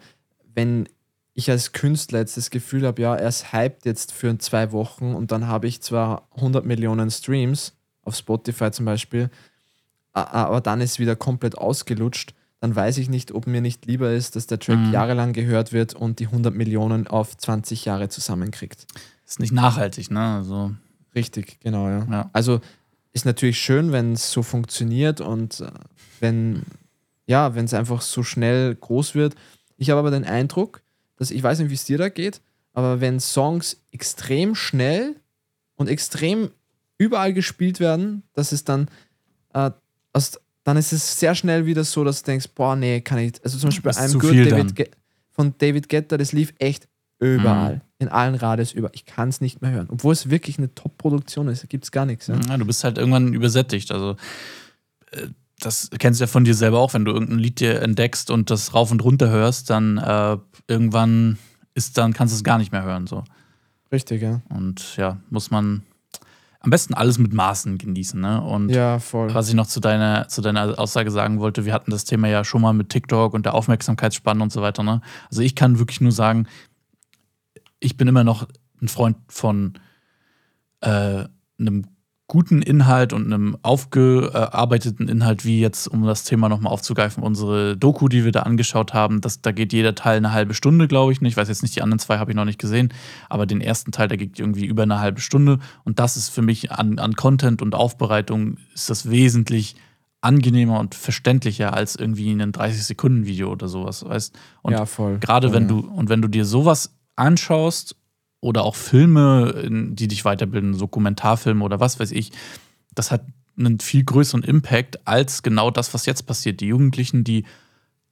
[0.53, 0.87] wenn
[1.33, 5.13] ich als Künstler jetzt das Gefühl habe, ja, er ist hyped jetzt für zwei Wochen
[5.13, 9.29] und dann habe ich zwar 100 Millionen Streams auf Spotify zum Beispiel,
[10.13, 14.35] aber dann ist wieder komplett ausgelutscht, dann weiß ich nicht, ob mir nicht lieber ist,
[14.35, 14.91] dass der Track mhm.
[14.91, 18.85] jahrelang gehört wird und die 100 Millionen auf 20 Jahre zusammenkriegt.
[19.25, 20.35] Ist nicht nachhaltig, ne?
[20.35, 20.71] Also
[21.15, 22.07] Richtig, genau, ja.
[22.09, 22.29] ja.
[22.33, 22.61] Also
[23.13, 25.71] ist natürlich schön, wenn es so funktioniert und äh,
[26.19, 26.63] wenn
[27.31, 29.35] ja, wenn es einfach so schnell groß wird.
[29.77, 30.81] Ich habe aber den Eindruck,
[31.15, 32.41] dass ich weiß nicht, wie es dir da geht,
[32.73, 35.15] aber wenn Songs extrem schnell
[35.75, 36.51] und extrem
[36.97, 38.89] überall gespielt werden, dass es dann
[39.53, 39.71] äh,
[40.13, 43.43] aus, dann ist es sehr schnell wieder so, dass du denkst, boah, nee, kann ich.
[43.43, 44.91] Also zum Beispiel bei einem Good David
[45.31, 46.87] von David Getter, das lief echt
[47.21, 47.75] Überall.
[47.75, 47.81] Mhm.
[47.99, 48.89] In allen Radios über.
[48.93, 49.87] Ich kann es nicht mehr hören.
[49.89, 51.63] Obwohl es wirklich eine Top-Produktion ist.
[51.63, 52.27] Da gibt es gar nichts.
[52.27, 52.35] Ja?
[52.49, 52.57] ja?
[52.57, 53.91] du bist halt irgendwann übersättigt.
[53.91, 54.15] Also,
[55.11, 55.27] äh,
[55.59, 58.49] das kennst du ja von dir selber auch, wenn du irgendein Lied dir entdeckst und
[58.49, 61.37] das rauf und runter hörst, dann äh, irgendwann
[61.75, 63.05] ist dann kannst du es gar nicht mehr hören.
[63.05, 63.23] So.
[63.91, 64.41] Richtig, ja.
[64.49, 65.83] Und ja, muss man
[66.61, 68.19] am besten alles mit Maßen genießen.
[68.19, 68.41] Ne?
[68.41, 69.33] Und ja, voll.
[69.33, 72.43] was ich noch zu deiner, zu deiner Aussage sagen wollte, wir hatten das Thema ja
[72.43, 74.83] schon mal mit TikTok und der Aufmerksamkeitsspanne und so weiter.
[74.83, 75.01] Ne?
[75.29, 76.47] Also ich kann wirklich nur sagen,
[77.81, 78.47] ich bin immer noch
[78.81, 79.73] ein Freund von
[80.79, 81.25] äh,
[81.59, 81.85] einem
[82.27, 88.07] guten Inhalt und einem aufgearbeiteten Inhalt, wie jetzt, um das Thema nochmal aufzugreifen, unsere Doku,
[88.07, 91.19] die wir da angeschaut haben, das, da geht jeder Teil eine halbe Stunde, glaube ich
[91.19, 91.33] nicht.
[91.33, 92.93] Ich weiß jetzt nicht, die anderen zwei habe ich noch nicht gesehen,
[93.27, 95.59] aber den ersten Teil, der geht irgendwie über eine halbe Stunde.
[95.83, 99.75] Und das ist für mich an, an Content und Aufbereitung ist das wesentlich
[100.21, 105.17] angenehmer und verständlicher als irgendwie ein 30-Sekunden-Video oder sowas, weißt Und ja, voll.
[105.19, 107.95] Gerade wenn du, und wenn du dir sowas anschaust
[108.39, 112.31] oder auch Filme, die dich weiterbilden, Dokumentarfilme oder was weiß ich,
[112.93, 113.25] das hat
[113.57, 116.61] einen viel größeren Impact als genau das, was jetzt passiert.
[116.61, 117.45] Die Jugendlichen, die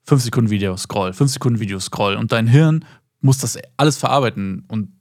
[0.03, 2.85] 5 Sekunden Video scrollen, 5 Sekunden Video scrollen und dein Hirn
[3.21, 4.93] muss das alles verarbeiten und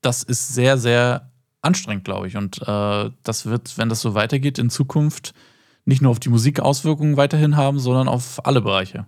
[0.00, 2.36] das ist sehr, sehr anstrengend, glaube ich.
[2.36, 5.34] Und äh, das wird, wenn das so weitergeht, in Zukunft
[5.84, 9.06] nicht nur auf die Musik Auswirkungen weiterhin haben, sondern auf alle Bereiche.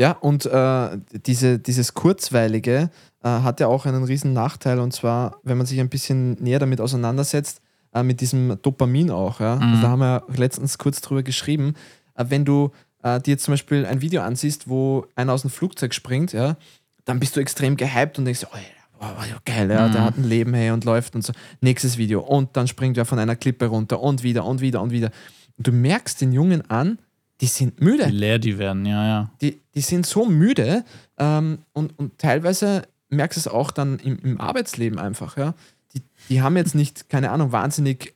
[0.00, 2.88] Ja, und äh, diese, dieses Kurzweilige
[3.22, 6.58] äh, hat ja auch einen riesen Nachteil und zwar, wenn man sich ein bisschen näher
[6.58, 7.60] damit auseinandersetzt,
[7.92, 9.40] äh, mit diesem Dopamin auch.
[9.40, 9.56] Ja?
[9.56, 9.70] Also mhm.
[9.72, 11.74] Also da haben wir letztens kurz drüber geschrieben.
[12.14, 12.70] Äh, wenn du
[13.02, 16.56] äh, dir zum Beispiel ein Video ansiehst, wo einer aus dem Flugzeug springt, ja,
[17.04, 18.56] dann bist du extrem gehypt und denkst, oh,
[19.00, 19.12] wow,
[19.44, 19.92] geil, ja, mhm.
[19.92, 21.34] der hat ein Leben hey und läuft und so.
[21.60, 24.92] Nächstes Video und dann springt er von einer Klippe runter und wieder und wieder und
[24.92, 25.10] wieder.
[25.58, 26.98] Und du merkst den Jungen an,
[27.40, 28.06] die sind müde.
[28.06, 29.30] Wie leer die werden, ja, ja.
[29.40, 30.84] Die, die sind so müde
[31.18, 35.54] ähm, und, und teilweise merkst du es auch dann im, im Arbeitsleben einfach, ja.
[35.94, 38.14] Die, die haben jetzt nicht, keine Ahnung, wahnsinnig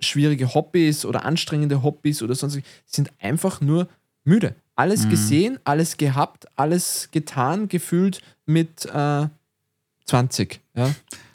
[0.00, 3.88] schwierige Hobbys oder anstrengende Hobbys oder sonst, sind einfach nur
[4.24, 4.54] müde.
[4.74, 5.10] Alles mhm.
[5.10, 9.26] gesehen, alles gehabt, alles getan, gefühlt mit äh,
[10.06, 10.60] 20.
[10.74, 10.90] Ja?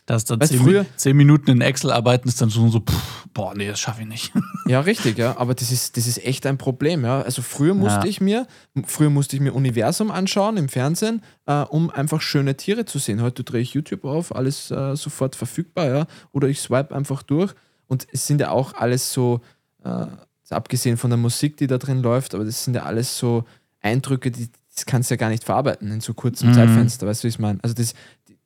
[0.07, 3.27] Dass dann weißt, zehn, früher, zehn Minuten in Excel arbeiten ist dann schon so, pff,
[3.33, 4.31] boah, nee, das schaffe ich nicht.
[4.65, 5.37] Ja, richtig, ja.
[5.37, 7.21] Aber das ist, das ist echt ein Problem, ja.
[7.21, 8.05] Also früher musste ja.
[8.05, 8.47] ich mir,
[8.85, 13.21] früher musste ich mir Universum anschauen im Fernsehen, äh, um einfach schöne Tiere zu sehen.
[13.21, 16.07] Heute drehe ich YouTube auf, alles äh, sofort verfügbar, ja.
[16.31, 17.53] Oder ich swipe einfach durch.
[17.87, 19.39] Und es sind ja auch alles so,
[19.85, 20.07] äh,
[20.49, 23.45] abgesehen von der Musik, die da drin läuft, aber das sind ja alles so
[23.81, 26.53] Eindrücke, die das kannst du ja gar nicht verarbeiten in so kurzem mhm.
[26.53, 27.57] Zeitfenster, weißt du, wie ich meine?
[27.63, 27.95] Also das,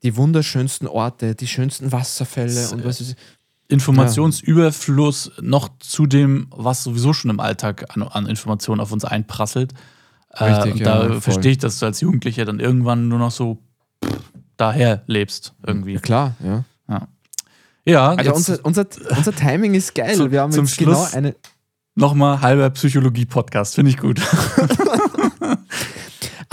[0.03, 3.15] die wunderschönsten Orte, die schönsten Wasserfälle das, und was ist.
[3.67, 5.43] Informationsüberfluss ja.
[5.43, 9.73] noch zu dem, was sowieso schon im Alltag an, an Informationen auf uns einprasselt.
[10.29, 13.31] Äh, Richtig, äh, ja, da verstehe ich, dass du als Jugendlicher dann irgendwann nur noch
[13.31, 13.59] so
[14.57, 15.93] daher lebst irgendwie.
[15.93, 16.65] Ja, klar, ja.
[16.89, 17.07] Ja,
[17.85, 18.85] ja also unser, unser,
[19.15, 20.15] unser Timing ist geil.
[20.17, 21.35] Zu, Wir haben zum jetzt genau Schluss genau eine.
[21.93, 24.21] Nochmal halber Psychologie-Podcast, finde ich gut.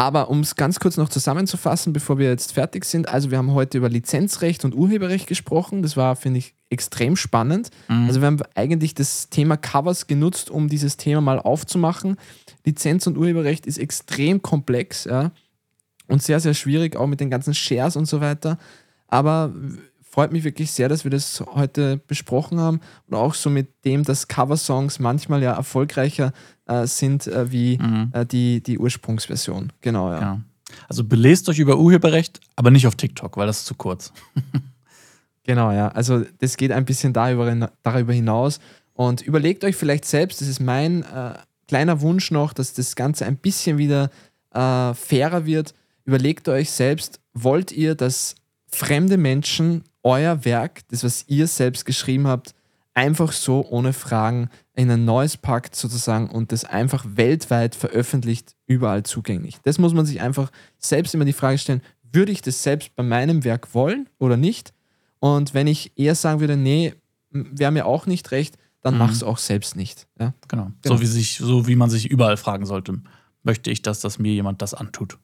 [0.00, 3.52] Aber um es ganz kurz noch zusammenzufassen, bevor wir jetzt fertig sind, also wir haben
[3.52, 5.82] heute über Lizenzrecht und Urheberrecht gesprochen.
[5.82, 7.70] Das war, finde ich, extrem spannend.
[7.88, 8.06] Mhm.
[8.06, 12.16] Also wir haben eigentlich das Thema Covers genutzt, um dieses Thema mal aufzumachen.
[12.64, 15.32] Lizenz und Urheberrecht ist extrem komplex ja,
[16.06, 18.56] und sehr, sehr schwierig, auch mit den ganzen Shares und so weiter.
[19.08, 19.52] Aber
[20.18, 24.02] freut mich wirklich sehr, dass wir das heute besprochen haben und auch so mit dem,
[24.02, 26.32] dass Coversongs manchmal ja erfolgreicher
[26.66, 28.10] äh, sind äh, wie mhm.
[28.12, 29.72] äh, die, die Ursprungsversion.
[29.80, 30.20] Genau, ja.
[30.20, 30.40] ja.
[30.88, 34.12] Also belest euch über Urheberrecht, aber nicht auf TikTok, weil das ist zu kurz.
[35.44, 35.86] genau, ja.
[35.86, 38.58] Also das geht ein bisschen darüber, darüber hinaus.
[38.94, 41.34] Und überlegt euch vielleicht selbst, das ist mein äh,
[41.68, 44.10] kleiner Wunsch noch, dass das Ganze ein bisschen wieder
[44.52, 45.74] äh, fairer wird.
[46.04, 48.34] Überlegt euch selbst, wollt ihr, dass
[48.66, 52.54] fremde Menschen euer Werk, das, was ihr selbst geschrieben habt,
[52.94, 59.04] einfach so ohne Fragen in ein neues packt sozusagen und das einfach weltweit veröffentlicht, überall
[59.04, 59.58] zugänglich.
[59.62, 63.02] Das muss man sich einfach selbst immer die Frage stellen, würde ich das selbst bei
[63.02, 64.72] meinem Werk wollen oder nicht?
[65.20, 66.94] Und wenn ich eher sagen würde, nee,
[67.30, 69.00] wäre mir auch nicht recht, dann mhm.
[69.00, 70.08] mach es auch selbst nicht.
[70.18, 70.32] Ja?
[70.48, 70.72] Genau.
[70.82, 70.96] genau.
[70.96, 73.00] So, wie sich, so wie man sich überall fragen sollte,
[73.42, 75.18] möchte ich, dass das mir jemand das antut.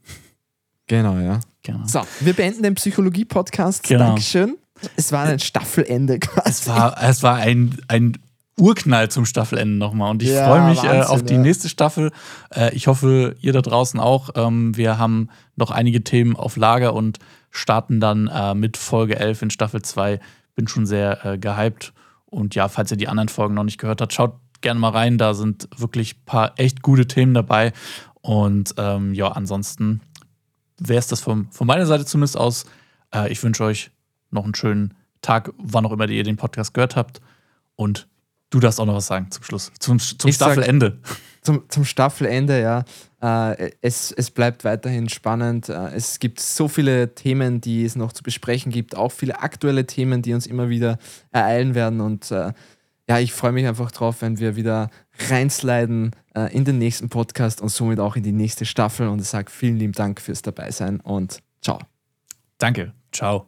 [0.86, 1.40] Genau, ja.
[1.62, 1.86] Genau.
[1.86, 3.84] So, wir beenden den Psychologie-Podcast.
[3.84, 4.08] Genau.
[4.08, 4.58] Dankeschön.
[4.96, 6.48] Es war ein Staffelende quasi.
[6.48, 8.18] Es war, es war ein, ein
[8.58, 10.10] Urknall zum Staffelende nochmal.
[10.10, 11.40] Und ich ja, freue mich Wahnsinn, äh, auf die ja.
[11.40, 12.10] nächste Staffel.
[12.54, 14.30] Äh, ich hoffe, ihr da draußen auch.
[14.36, 17.18] Ähm, wir haben noch einige Themen auf Lager und
[17.50, 20.20] starten dann äh, mit Folge 11 in Staffel 2.
[20.54, 21.92] Bin schon sehr äh, gehypt.
[22.26, 25.18] Und ja, falls ihr die anderen Folgen noch nicht gehört habt, schaut gerne mal rein.
[25.18, 27.72] Da sind wirklich ein paar echt gute Themen dabei.
[28.20, 30.00] Und ähm, ja, ansonsten
[30.78, 32.66] wäre es das vom, von meiner Seite zumindest aus.
[33.14, 33.90] Äh, ich wünsche euch
[34.34, 37.20] noch einen schönen Tag, wann auch immer ihr den Podcast gehört habt.
[37.76, 38.06] Und
[38.50, 40.98] du darfst auch noch was sagen zum Schluss, zum, zum Staffelende.
[41.40, 42.84] Zum, zum Staffelende, ja.
[43.20, 45.68] Äh, es, es bleibt weiterhin spannend.
[45.68, 49.86] Äh, es gibt so viele Themen, die es noch zu besprechen gibt, auch viele aktuelle
[49.86, 50.98] Themen, die uns immer wieder
[51.32, 52.00] ereilen werden.
[52.00, 52.52] Und äh,
[53.08, 54.90] ja, ich freue mich einfach drauf, wenn wir wieder
[55.28, 56.12] reinsliden
[56.50, 59.06] in den nächsten Podcast und somit auch in die nächste Staffel.
[59.06, 61.78] Und ich sage vielen lieben Dank fürs Dabeisein und ciao.
[62.58, 62.92] Danke.
[63.12, 63.46] Ciao.